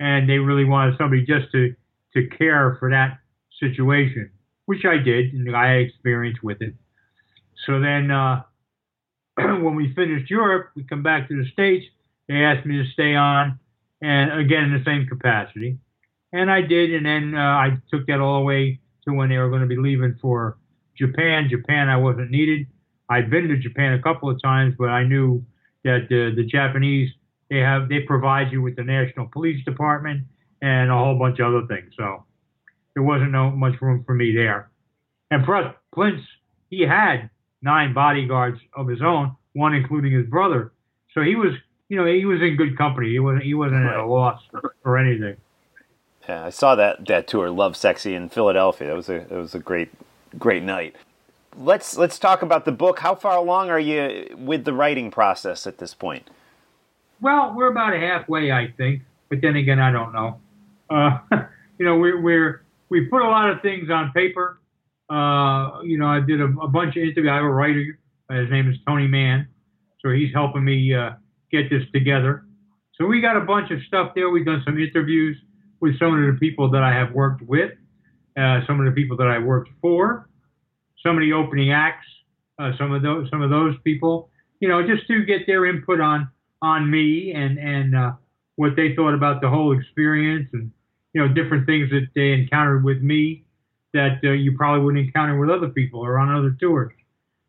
[0.00, 1.74] and they really wanted somebody just to
[2.14, 3.18] to care for that
[3.60, 4.30] situation,
[4.66, 6.74] which I did, and I had experience with it.
[7.66, 8.42] So then, uh,
[9.36, 11.84] when we finished Europe, we come back to the States.
[12.28, 13.58] They asked me to stay on,
[14.02, 15.78] and again in the same capacity,
[16.32, 16.94] and I did.
[16.94, 19.66] And then uh, I took that all the way to when they were going to
[19.66, 20.58] be leaving for
[20.96, 21.48] Japan.
[21.50, 22.66] Japan, I wasn't needed.
[23.08, 25.44] I'd been to Japan a couple of times, but I knew
[25.84, 27.10] that uh, the Japanese
[27.50, 30.24] they have they provide you with the National Police Department
[30.60, 31.92] and a whole bunch of other things.
[31.96, 32.24] So
[32.94, 34.70] there wasn't no much room for me there.
[35.30, 35.44] And
[35.92, 36.22] Prince
[36.70, 37.30] he had
[37.62, 40.72] nine bodyguards of his own, one including his brother.
[41.14, 41.52] So he was,
[41.88, 43.10] you know, he was in good company.
[43.10, 44.42] He wasn't he wasn't at a loss
[44.84, 45.36] or anything.
[46.28, 48.88] Yeah, I saw that that tour, Lovesexy in Philadelphia.
[48.88, 49.90] That was a it was a great
[50.38, 50.96] great night.
[51.56, 52.98] Let's let's talk about the book.
[53.00, 56.28] How far along are you with the writing process at this point?
[57.20, 59.02] Well, we're about halfway, I think.
[59.28, 60.38] But then again, I don't know.
[60.90, 61.18] Uh,
[61.78, 64.60] you know, we're we're we put a lot of things on paper.
[65.08, 67.28] Uh, you know, I did a, a bunch of interviews.
[67.30, 67.98] I have a writer.
[68.30, 69.48] His name is Tony Mann,
[70.02, 71.12] so he's helping me uh,
[71.50, 72.44] get this together.
[72.94, 74.30] So we got a bunch of stuff there.
[74.30, 75.36] We've done some interviews
[75.80, 77.72] with some of the people that I have worked with,
[78.36, 80.28] uh, some of the people that I worked for,
[81.02, 82.06] some of the opening acts,
[82.58, 84.30] uh, some of those some of those people.
[84.60, 86.28] You know, just to get their input on
[86.62, 88.12] on me and and uh,
[88.56, 90.72] what they thought about the whole experience and
[91.12, 93.44] you know different things that they encountered with me
[93.94, 96.92] that uh, you probably wouldn't encounter with other people or on other tours.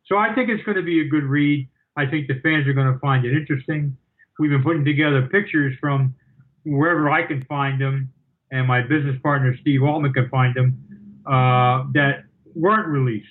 [0.06, 1.68] So I think it's going to be a good read.
[1.98, 3.96] I think the fans are going to find it interesting.
[4.40, 6.16] We've been putting together pictures from
[6.64, 8.12] wherever I can find them,
[8.52, 12.24] and my business partner Steve Altman can find them uh, that
[12.56, 13.28] weren't released.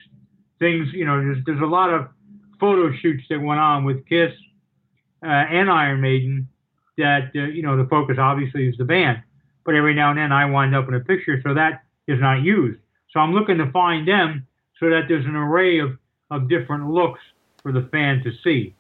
[0.58, 2.08] Things, you know, there's, there's a lot of
[2.60, 4.32] photo shoots that went on with Kiss
[5.24, 6.48] uh, and Iron Maiden
[6.98, 9.22] that, uh, you know, the focus obviously is the band.
[9.64, 12.42] But every now and then I wind up in a picture, so that is not
[12.42, 12.80] used.
[13.12, 14.46] So I'm looking to find them
[14.80, 15.98] so that there's an array of,
[16.30, 17.20] of different looks
[17.62, 18.74] for the fan to see.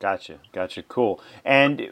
[0.00, 1.20] Gotcha, gotcha, cool.
[1.44, 1.90] And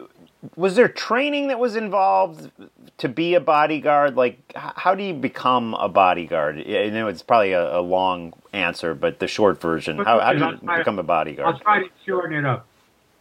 [0.57, 2.51] was there training that was involved
[2.97, 4.16] to be a bodyguard?
[4.16, 6.57] Like, how do you become a bodyguard?
[6.66, 10.39] I know it's probably a, a long answer, but the short version: how, how do
[10.39, 11.55] you become a bodyguard?
[11.55, 12.66] I'll try to shorten it up.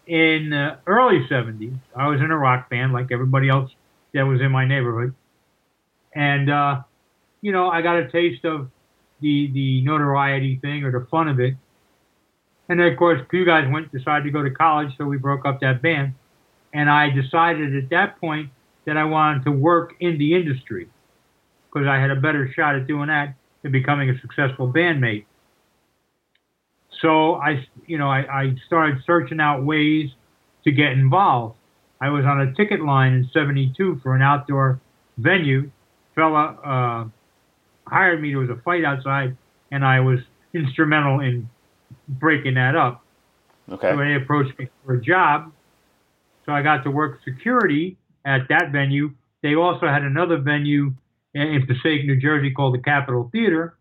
[0.06, 3.70] In the early '70s, I was in a rock band like everybody else
[4.14, 5.14] that was in my neighborhood,
[6.16, 6.82] and uh,
[7.42, 8.70] you know, I got a taste of
[9.20, 11.56] the the notoriety thing or the fun of it
[12.70, 15.46] And then, of course, two guys went decided to go to college, so we broke
[15.46, 16.14] up that band.
[16.74, 18.50] And I decided at that point
[18.86, 20.90] that I wanted to work in the industry
[21.72, 25.26] because I had a better shot at doing that than becoming a successful bandmate.
[27.02, 30.10] So I, you know, I, I started searching out ways
[30.64, 31.56] to get involved.
[32.02, 34.80] I was on a ticket line in '72 for an outdoor
[35.18, 35.72] venue.
[36.16, 38.30] Fella uh, hired me.
[38.32, 39.38] There was a fight outside,
[39.72, 40.20] and I was
[40.54, 41.50] instrumental in
[42.08, 43.04] breaking that up.
[43.70, 43.92] Okay.
[43.92, 45.52] So they approached me for a job.
[46.46, 49.12] So I got to work security at that venue.
[49.44, 50.94] They also had another venue
[51.34, 53.78] in Passaic, New Jersey called the Capitol Theater.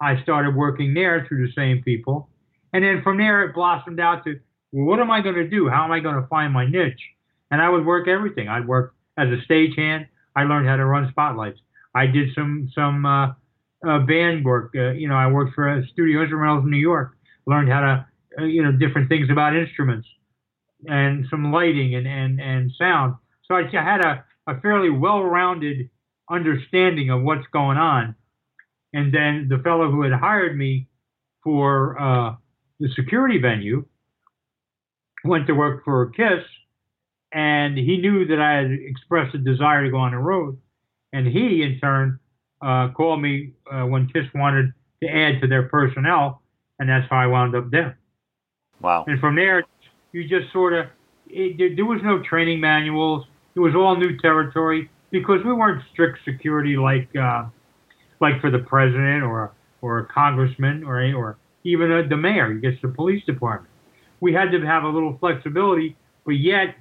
[0.00, 2.28] I started working there through the same people.
[2.72, 4.38] And then from there, it blossomed out to,
[4.72, 5.68] well, what am I going to do?
[5.68, 7.02] How am I going to find my niche?
[7.50, 8.48] And I would work everything.
[8.48, 10.06] I'd work as a stagehand.
[10.36, 11.58] I learned how to run spotlights.
[11.94, 13.32] I did some some uh,
[13.86, 14.72] uh, band work.
[14.76, 17.16] Uh, you know, I worked for a Studio Instrumentals in New York.
[17.50, 18.06] Learned how to,
[18.38, 20.08] uh, you know, different things about instruments
[20.88, 23.16] and some lighting and and and sound.
[23.46, 25.90] So I, I had a, a fairly well-rounded
[26.30, 28.14] understanding of what's going on.
[28.92, 30.88] And then the fellow who had hired me
[31.42, 32.36] for uh,
[32.78, 33.84] the security venue
[35.24, 36.44] went to work for Kiss,
[37.32, 40.58] and he knew that I had expressed a desire to go on the road.
[41.12, 42.18] And he, in turn,
[42.62, 44.72] uh, called me uh, when Kiss wanted
[45.02, 46.39] to add to their personnel,
[46.80, 47.96] and that's how I wound up there.
[48.80, 49.04] Wow.
[49.06, 49.62] And from there,
[50.10, 50.86] you just sort of,
[51.28, 53.26] it, there, there was no training manuals.
[53.54, 57.44] It was all new territory because we weren't strict security like, uh,
[58.20, 59.52] like for the president or
[59.82, 62.52] or a congressman or or even a, the mayor.
[62.52, 63.72] He gets the police department.
[64.20, 66.74] We had to have a little flexibility, but yet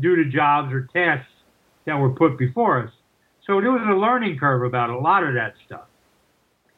[0.00, 1.30] due to jobs or tasks
[1.84, 2.92] that were put before us.
[3.46, 5.86] So there was a learning curve about a lot of that stuff.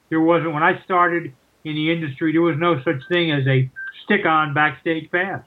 [0.09, 1.33] There wasn't when I started
[1.65, 2.33] in the industry.
[2.33, 3.71] There was no such thing as a
[4.05, 5.43] stick-on backstage pass.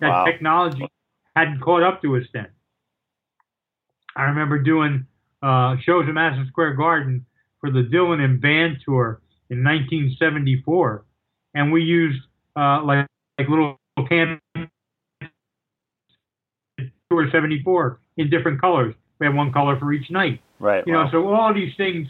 [0.00, 0.24] That Wow.
[0.24, 0.86] technology
[1.34, 2.48] hadn't caught up to us then.
[4.16, 5.06] I remember doing
[5.42, 7.24] uh, shows at Madison Square Garden
[7.60, 11.04] for the Dylan and Band tour in 1974,
[11.54, 12.20] and we used
[12.56, 13.06] uh, like
[13.38, 14.40] like little can
[17.10, 18.94] tour 74 in different colors.
[19.18, 20.40] We had one color for each night.
[20.58, 20.84] Right.
[20.86, 21.04] You wow.
[21.04, 22.08] know, so all these things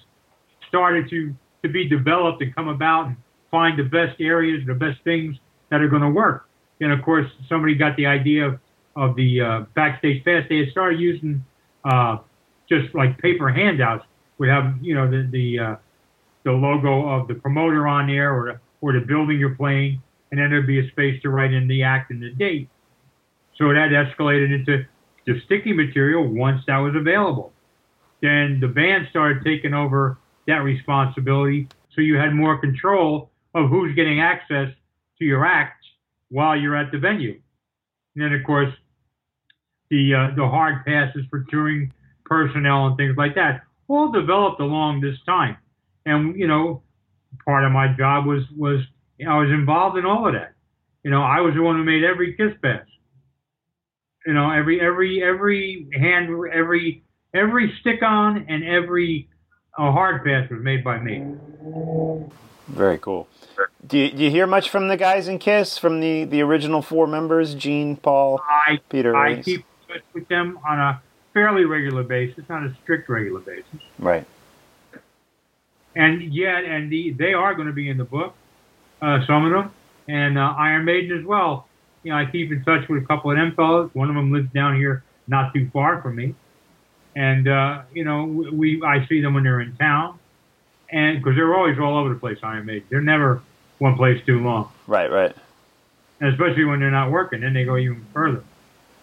[0.69, 3.13] started to to be developed and come about
[3.51, 5.37] find the best areas, the best things
[5.71, 6.49] that are going to work.
[6.81, 8.59] And of course, somebody got the idea of,
[8.97, 10.45] of the uh, backstage pass.
[10.49, 11.45] They had started using
[11.85, 12.19] uh,
[12.69, 14.05] just like paper handouts.
[14.39, 15.77] Would have you know the the uh,
[16.45, 20.51] the logo of the promoter on there or or the building you're playing, and then
[20.51, 22.69] there'd be a space to write in the act and the date.
[23.57, 24.85] So that escalated into
[25.27, 27.53] the sticky material once that was available.
[28.23, 33.95] Then the band started taking over that responsibility, so you had more control of who's
[33.95, 34.69] getting access
[35.19, 35.85] to your act
[36.31, 37.41] while you're at the venue.
[38.15, 38.73] And then, of course,
[39.91, 41.93] the uh, the hard passes for touring
[42.25, 45.57] personnel and things like that all developed along this time.
[46.07, 46.83] And you know,
[47.45, 48.81] part of my job was was
[49.27, 50.55] I was involved in all of that.
[51.03, 52.85] You know, I was the one who made every kiss pass.
[54.27, 57.03] You know, every every every hand every
[57.35, 59.29] every stick on and every
[59.79, 61.25] uh, hard pass was made by me.
[62.69, 63.29] Very cool.
[63.87, 66.83] Do you, do you hear much from the guys in Kiss, from the, the original
[66.83, 69.17] four members, Gene, Paul, I Peter?
[69.17, 69.45] I Reese?
[69.45, 71.03] keep touch with them on a
[71.33, 73.81] fairly regular basis, not a strict regular basis.
[73.99, 74.27] Right.
[75.97, 78.35] And yet, and the, they are going to be in the book,
[79.03, 79.73] uh, some of them,
[80.07, 81.67] and uh, Iron Maiden as well.
[82.03, 83.91] You know, I keep in touch with a couple of them fellows.
[83.95, 86.35] One of them lives down here, not too far from me,
[87.17, 90.19] and uh, you know, we, we I see them when they're in town,
[90.91, 92.39] and because they're always all over the place.
[92.43, 93.43] Iron Maiden, they're never
[93.79, 95.35] one place too long, Right, right.
[96.21, 98.43] and especially when they're not working, then they go even further.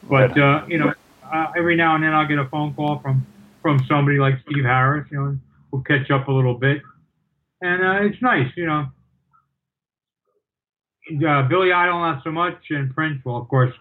[0.04, 0.94] But uh, you know,
[1.32, 3.26] uh, every now and then I'll get a phone call from
[3.62, 5.08] from somebody like Steve Harris.
[5.12, 5.38] You know,
[5.72, 6.82] we'll catch up a little bit,
[7.62, 8.52] and uh, it's nice.
[8.56, 8.86] You know,
[11.28, 13.22] uh, Billy Idol not so much, and Prince.
[13.26, 13.74] Well, of course,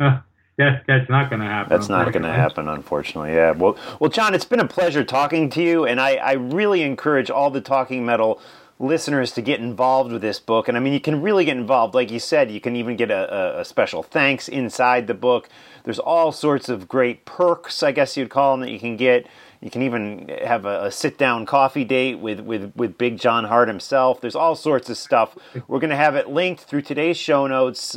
[0.00, 0.20] uh,
[0.62, 1.68] that that's not going to happen.
[1.68, 3.32] That's not going to happen, unfortunately.
[3.32, 3.52] Yeah.
[3.52, 7.30] Well, well, John, it's been a pleasure talking to you, and I, I really encourage
[7.30, 8.40] all the Talking Metal
[8.82, 10.68] listeners to get involved with this book.
[10.68, 11.94] And I mean, you can really get involved.
[11.94, 15.48] Like you said, you can even get a, a, special thanks inside the book.
[15.84, 19.26] There's all sorts of great perks, I guess you'd call them, that you can get.
[19.60, 23.68] You can even have a, a sit-down coffee date with, with, with Big John Harte
[23.68, 24.20] himself.
[24.20, 25.38] There's all sorts of stuff.
[25.68, 27.96] We're going to have it linked through today's show notes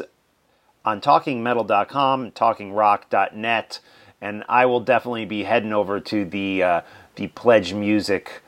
[0.85, 3.79] on talkingmetal.com, talkingrock.net,
[4.21, 6.81] and I will definitely be heading over to the uh,
[7.15, 8.41] the Pledge Music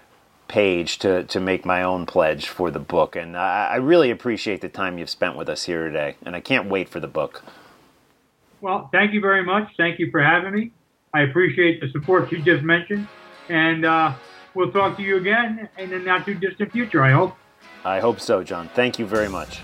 [0.48, 3.16] page to, to make my own pledge for the book.
[3.16, 6.16] And I, I really appreciate the time you've spent with us here today.
[6.26, 7.44] And I can't wait for the book.
[8.62, 9.72] Well, thank you very much.
[9.78, 10.72] Thank you for having me.
[11.14, 13.08] I appreciate the support you just mentioned.
[13.50, 14.14] And uh,
[14.54, 17.36] we'll talk to you again in the not too distant future, I hope.
[17.84, 18.70] I hope so, John.
[18.70, 19.62] Thank you very much.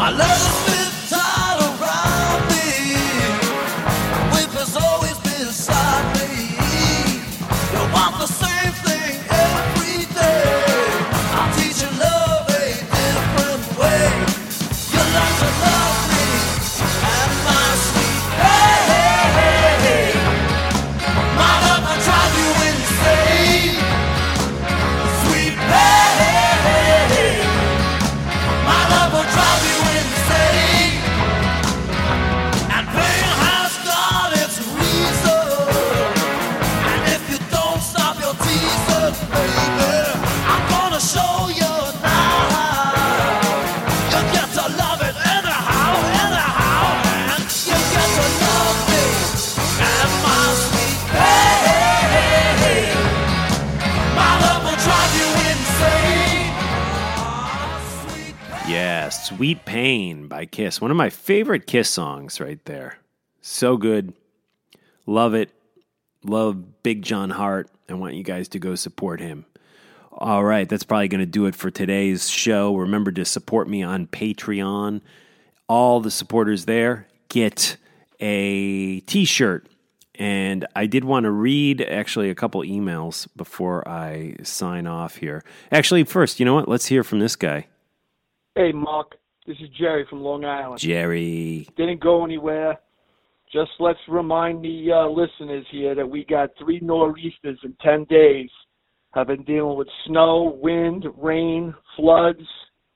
[0.00, 0.69] My love
[59.36, 60.80] Sweet Pain by Kiss.
[60.80, 62.98] One of my favorite Kiss songs right there.
[63.40, 64.12] So good.
[65.06, 65.50] Love it.
[66.24, 67.70] Love Big John Harte.
[67.88, 69.46] I want you guys to go support him.
[70.10, 72.74] All right, that's probably going to do it for today's show.
[72.74, 75.00] Remember to support me on Patreon.
[75.68, 77.76] All the supporters there get
[78.18, 79.68] a t shirt.
[80.16, 85.44] And I did want to read actually a couple emails before I sign off here.
[85.70, 86.68] Actually, first, you know what?
[86.68, 87.68] Let's hear from this guy.
[88.56, 89.19] Hey, Mark.
[89.50, 90.78] This is Jerry from Long Island.
[90.78, 91.66] Jerry.
[91.76, 92.78] Didn't go anywhere.
[93.52, 98.48] Just let's remind the uh, listeners here that we got three nor'easters in 10 days.
[99.12, 102.46] Have been dealing with snow, wind, rain, floods,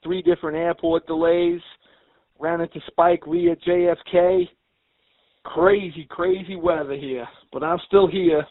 [0.05, 1.61] three different airport delays.
[2.38, 4.48] Ran into Spike Lee at JFK.
[5.42, 7.26] Crazy, crazy weather here.
[7.52, 8.46] But I'm still here.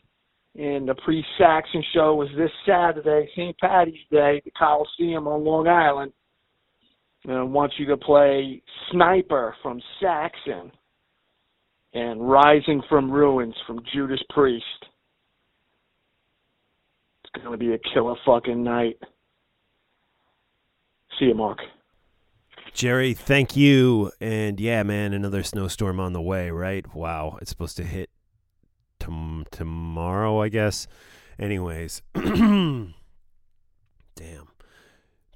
[0.55, 3.57] And the pre Saxon show is this Saturday, St.
[3.59, 6.11] Patty's Day, the Coliseum on Long Island.
[7.25, 8.61] And I want you to play
[8.91, 10.71] Sniper from Saxon
[11.93, 14.65] and Rising from Ruins from Judas Priest.
[17.23, 18.97] It's going to be a killer fucking night.
[21.19, 21.59] See you, Mark.
[22.73, 24.11] Jerry, thank you.
[24.19, 26.93] And yeah, man, another snowstorm on the way, right?
[26.93, 28.09] Wow, it's supposed to hit
[28.99, 30.87] tom- tomorrow, I guess.
[31.39, 32.93] Anyways, damn.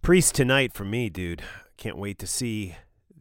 [0.02, 1.44] Priest tonight for me, dude.
[1.78, 2.76] Can't wait to see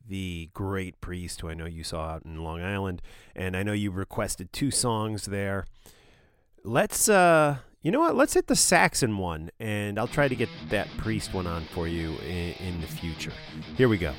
[0.08, 3.02] the great Priest, who I know you saw out in Long Island,
[3.34, 5.66] and I know you requested two songs there.
[6.64, 8.16] Let's uh you know what?
[8.16, 11.86] Let's hit the Saxon one, and I'll try to get that Priest one on for
[11.86, 13.32] you in, in the future.
[13.76, 14.12] Here we go.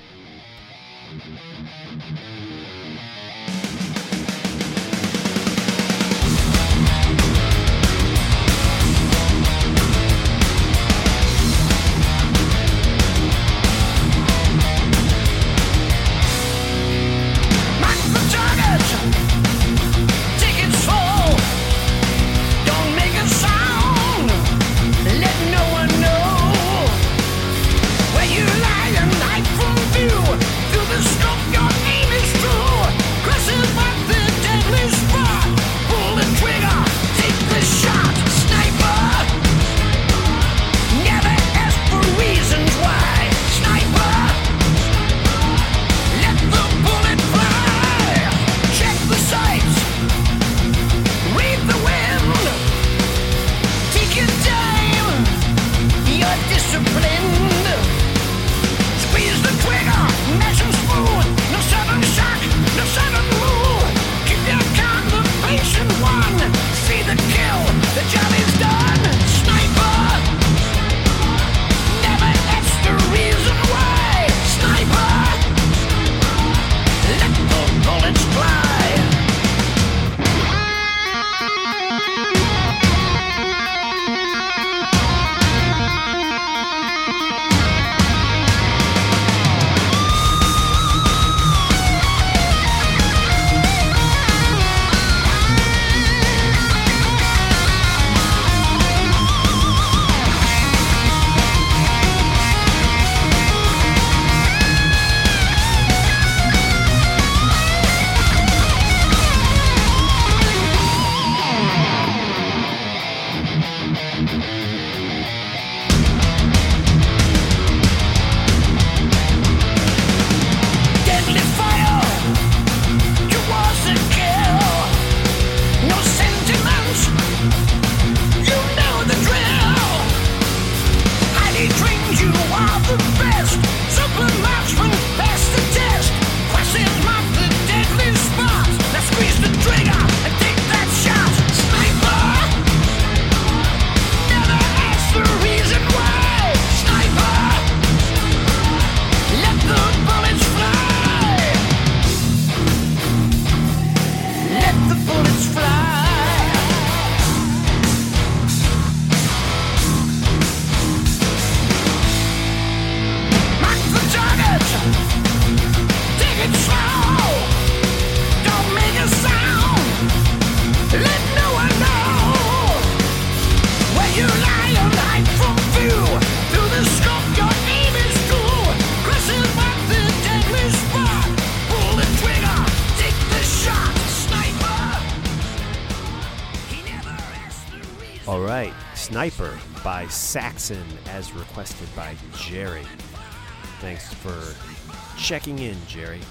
[195.27, 196.21] Checking in, Jerry.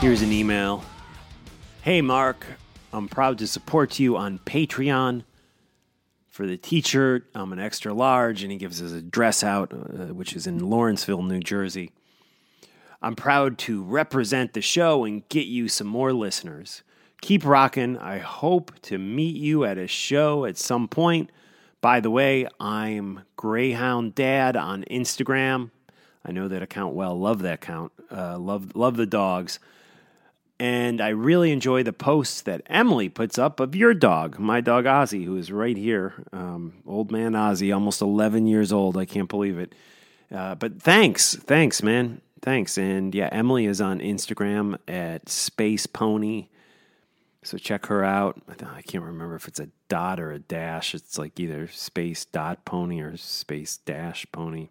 [0.00, 0.82] Here's an email.
[1.82, 2.46] Hey, Mark,
[2.90, 5.24] I'm proud to support you on Patreon.
[6.30, 10.14] For the t-shirt, I'm an extra large, and he gives us a dress out, uh,
[10.14, 11.92] which is in Lawrenceville, New Jersey.
[13.02, 16.82] I'm proud to represent the show and get you some more listeners.
[17.20, 17.98] Keep rocking.
[17.98, 21.30] I hope to meet you at a show at some point.
[21.82, 25.72] By the way, I'm Greyhound Dad on Instagram.
[26.24, 27.18] I know that account well.
[27.18, 27.92] Love that account.
[28.10, 29.58] Uh, love love the dogs.
[30.58, 34.84] And I really enjoy the posts that Emily puts up of your dog, my dog
[34.84, 36.12] Ozzy, who is right here.
[36.34, 38.98] Um, old man Ozzy, almost 11 years old.
[38.98, 39.74] I can't believe it.
[40.30, 41.34] Uh, but thanks.
[41.34, 42.20] Thanks, man.
[42.42, 42.76] Thanks.
[42.76, 46.48] And yeah, Emily is on Instagram at Space Pony.
[47.42, 48.42] So check her out.
[48.48, 50.94] I can't remember if it's a dot or a dash.
[50.94, 54.68] It's like either space dot pony or space dash pony.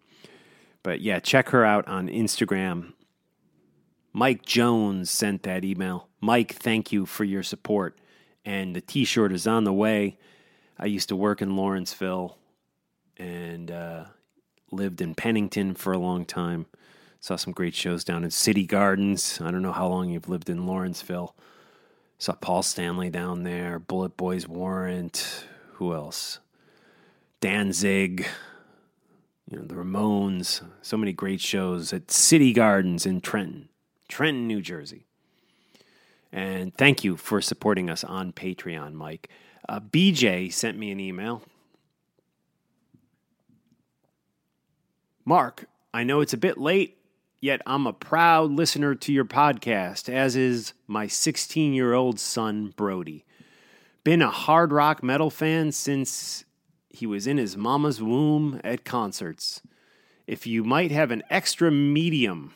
[0.82, 2.92] But yeah, check her out on Instagram.
[4.12, 6.08] Mike Jones sent that email.
[6.20, 7.98] Mike, thank you for your support.
[8.44, 10.18] And the t shirt is on the way.
[10.78, 12.38] I used to work in Lawrenceville
[13.18, 14.04] and uh,
[14.72, 16.66] lived in Pennington for a long time.
[17.20, 19.40] Saw some great shows down in City Gardens.
[19.42, 21.36] I don't know how long you've lived in Lawrenceville.
[22.18, 25.44] Saw Paul Stanley down there, BulletBoys Warrant.
[25.74, 26.38] Who else?
[27.40, 28.26] Danzig,
[29.50, 30.64] you know, the Ramones.
[30.80, 33.68] So many great shows at City Gardens in Trenton,
[34.08, 35.06] Trenton, New Jersey.
[36.32, 39.28] And thank you for supporting us on Patreon, Mike.
[39.68, 41.42] Uh, BJ sent me an email.
[45.24, 46.98] Mark, I know it's a bit late,
[47.40, 52.72] yet I'm a proud listener to your podcast, as is my 16 year old son,
[52.76, 53.24] Brody.
[54.04, 56.44] Been a hard rock metal fan since
[56.90, 59.62] he was in his mama's womb at concerts.
[60.26, 62.54] If you might have an extra medium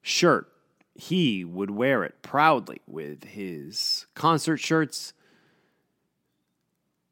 [0.00, 0.48] shirt,
[0.94, 5.12] he would wear it proudly with his concert shirts.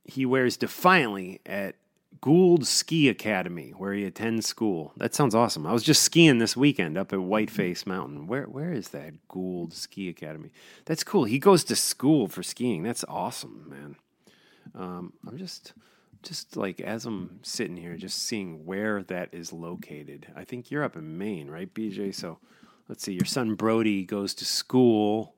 [0.04, 1.74] He wears defiantly at
[2.20, 4.92] Gould Ski Academy, where he attends school.
[4.96, 5.66] That sounds awesome.
[5.66, 8.28] I was just skiing this weekend up at Whiteface Mountain.
[8.28, 10.52] Where where is that Gould Ski Academy?
[10.84, 11.24] That's cool.
[11.24, 12.84] He goes to school for skiing.
[12.84, 13.96] That's awesome, man.
[14.74, 15.72] Um, I'm just
[16.22, 20.26] just like as I'm sitting here, just seeing where that is located.
[20.36, 22.14] I think you're up in Maine, right, BJ?
[22.14, 22.38] So
[22.88, 23.12] let's see.
[23.12, 25.34] Your son Brody goes to school.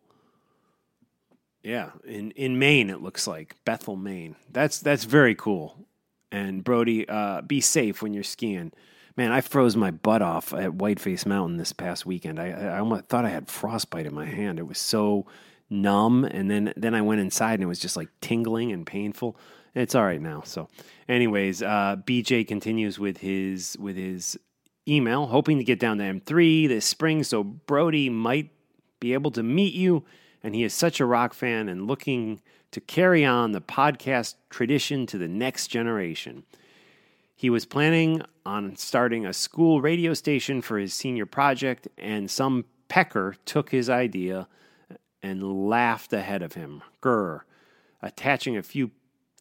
[1.62, 4.36] Yeah, in in Maine, it looks like Bethel, Maine.
[4.50, 5.86] That's that's very cool.
[6.30, 8.72] And Brody, uh, be safe when you're skiing.
[9.16, 12.40] Man, I froze my butt off at Whiteface Mountain this past weekend.
[12.40, 14.58] I, I almost thought I had frostbite in my hand.
[14.58, 15.26] It was so
[15.70, 19.36] numb, and then then I went inside and it was just like tingling and painful.
[19.74, 20.42] It's all right now.
[20.44, 20.68] So,
[21.08, 24.38] anyways, uh, BJ continues with his with his
[24.86, 28.50] email, hoping to get down to M3 this spring, so Brody might
[29.00, 30.04] be able to meet you.
[30.42, 35.06] And he is such a rock fan and looking to carry on the podcast tradition
[35.06, 36.44] to the next generation.
[37.34, 42.66] He was planning on starting a school radio station for his senior project, and some
[42.88, 44.46] pecker took his idea
[45.22, 46.82] and laughed ahead of him.
[47.02, 47.40] Grr.
[48.02, 48.90] Attaching a few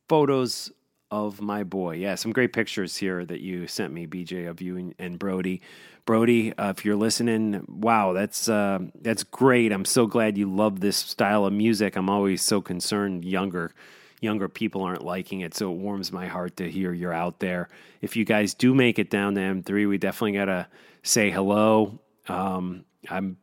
[0.07, 0.71] photos
[1.11, 1.95] of my boy.
[1.95, 5.61] Yeah, some great pictures here that you sent me, BJ, of you and, and Brody.
[6.05, 9.71] Brody, uh, if you're listening, wow, that's uh, that's great.
[9.71, 11.95] I'm so glad you love this style of music.
[11.95, 13.73] I'm always so concerned younger
[14.21, 17.69] younger people aren't liking it, so it warms my heart to hear you're out there.
[18.01, 20.67] If you guys do make it down to M3, we definitely gotta
[21.03, 21.99] say hello.
[22.27, 23.37] Um, I'm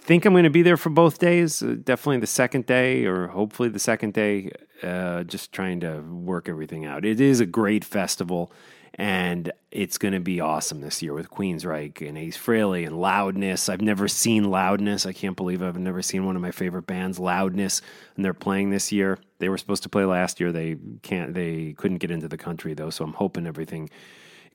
[0.00, 1.62] think I'm going to be there for both days.
[1.62, 4.50] Uh, definitely the second day, or hopefully the second day.
[4.82, 7.04] Uh, just trying to work everything out.
[7.04, 8.50] It is a great festival,
[8.94, 13.68] and it's going to be awesome this year with Queensryche and Ace Frehley and Loudness.
[13.68, 15.04] I've never seen Loudness.
[15.04, 17.82] I can't believe I've never seen one of my favorite bands, Loudness,
[18.16, 19.18] and they're playing this year.
[19.38, 20.50] They were supposed to play last year.
[20.50, 21.34] They can't.
[21.34, 23.90] They couldn't get into the country though, so I'm hoping everything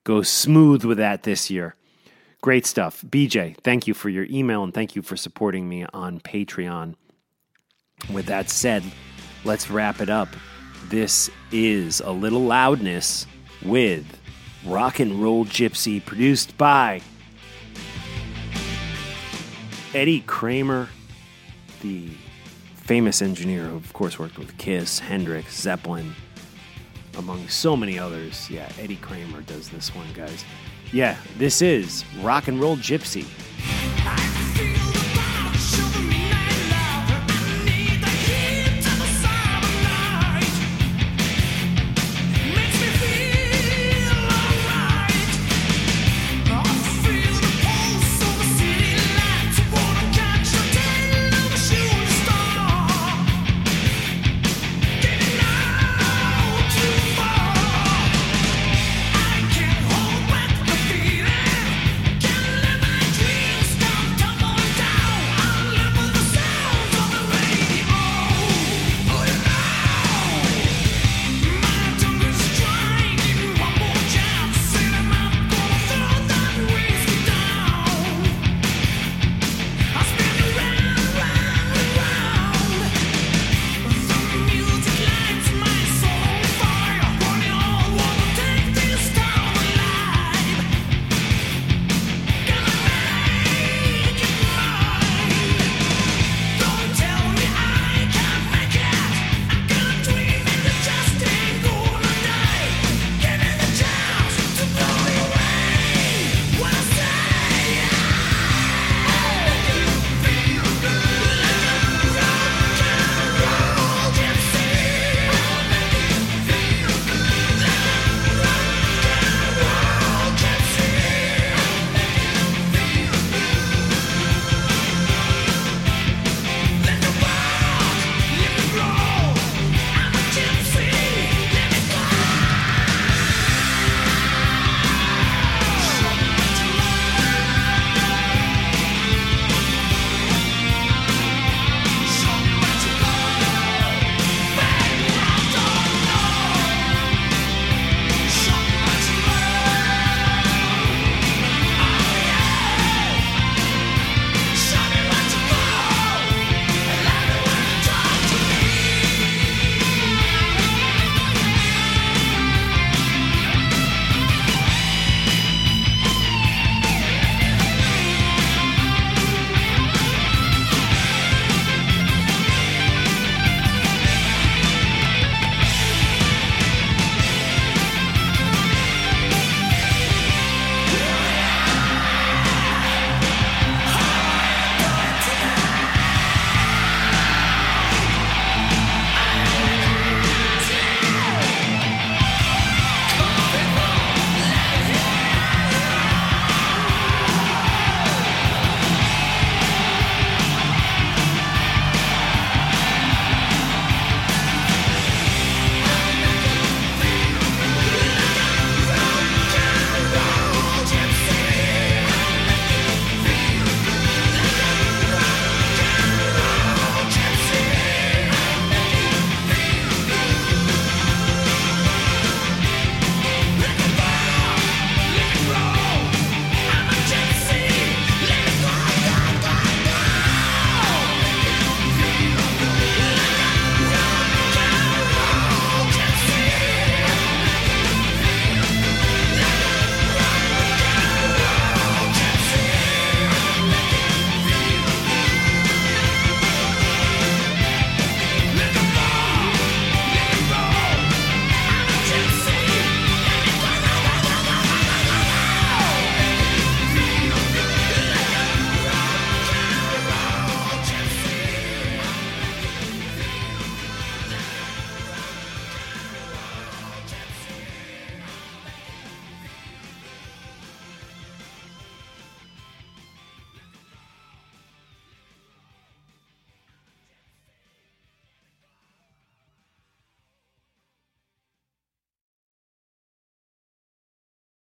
[0.04, 1.76] goes smooth with that this year.
[2.46, 3.04] Great stuff.
[3.08, 6.94] BJ, thank you for your email and thank you for supporting me on Patreon.
[8.14, 8.84] With that said,
[9.46, 10.28] let's wrap it up.
[10.88, 13.26] This is A Little Loudness
[13.64, 14.06] with
[14.64, 17.02] Rock and Roll Gypsy, produced by
[19.96, 20.90] Eddie Kramer,
[21.82, 22.10] the
[22.76, 26.14] famous engineer who, of course, worked with Kiss, Hendrix, Zeppelin,
[27.18, 28.48] among so many others.
[28.52, 30.46] Yeah, Eddie Kramer does this one, guys.
[30.92, 33.26] Yeah, this is Rock and Roll Gypsy.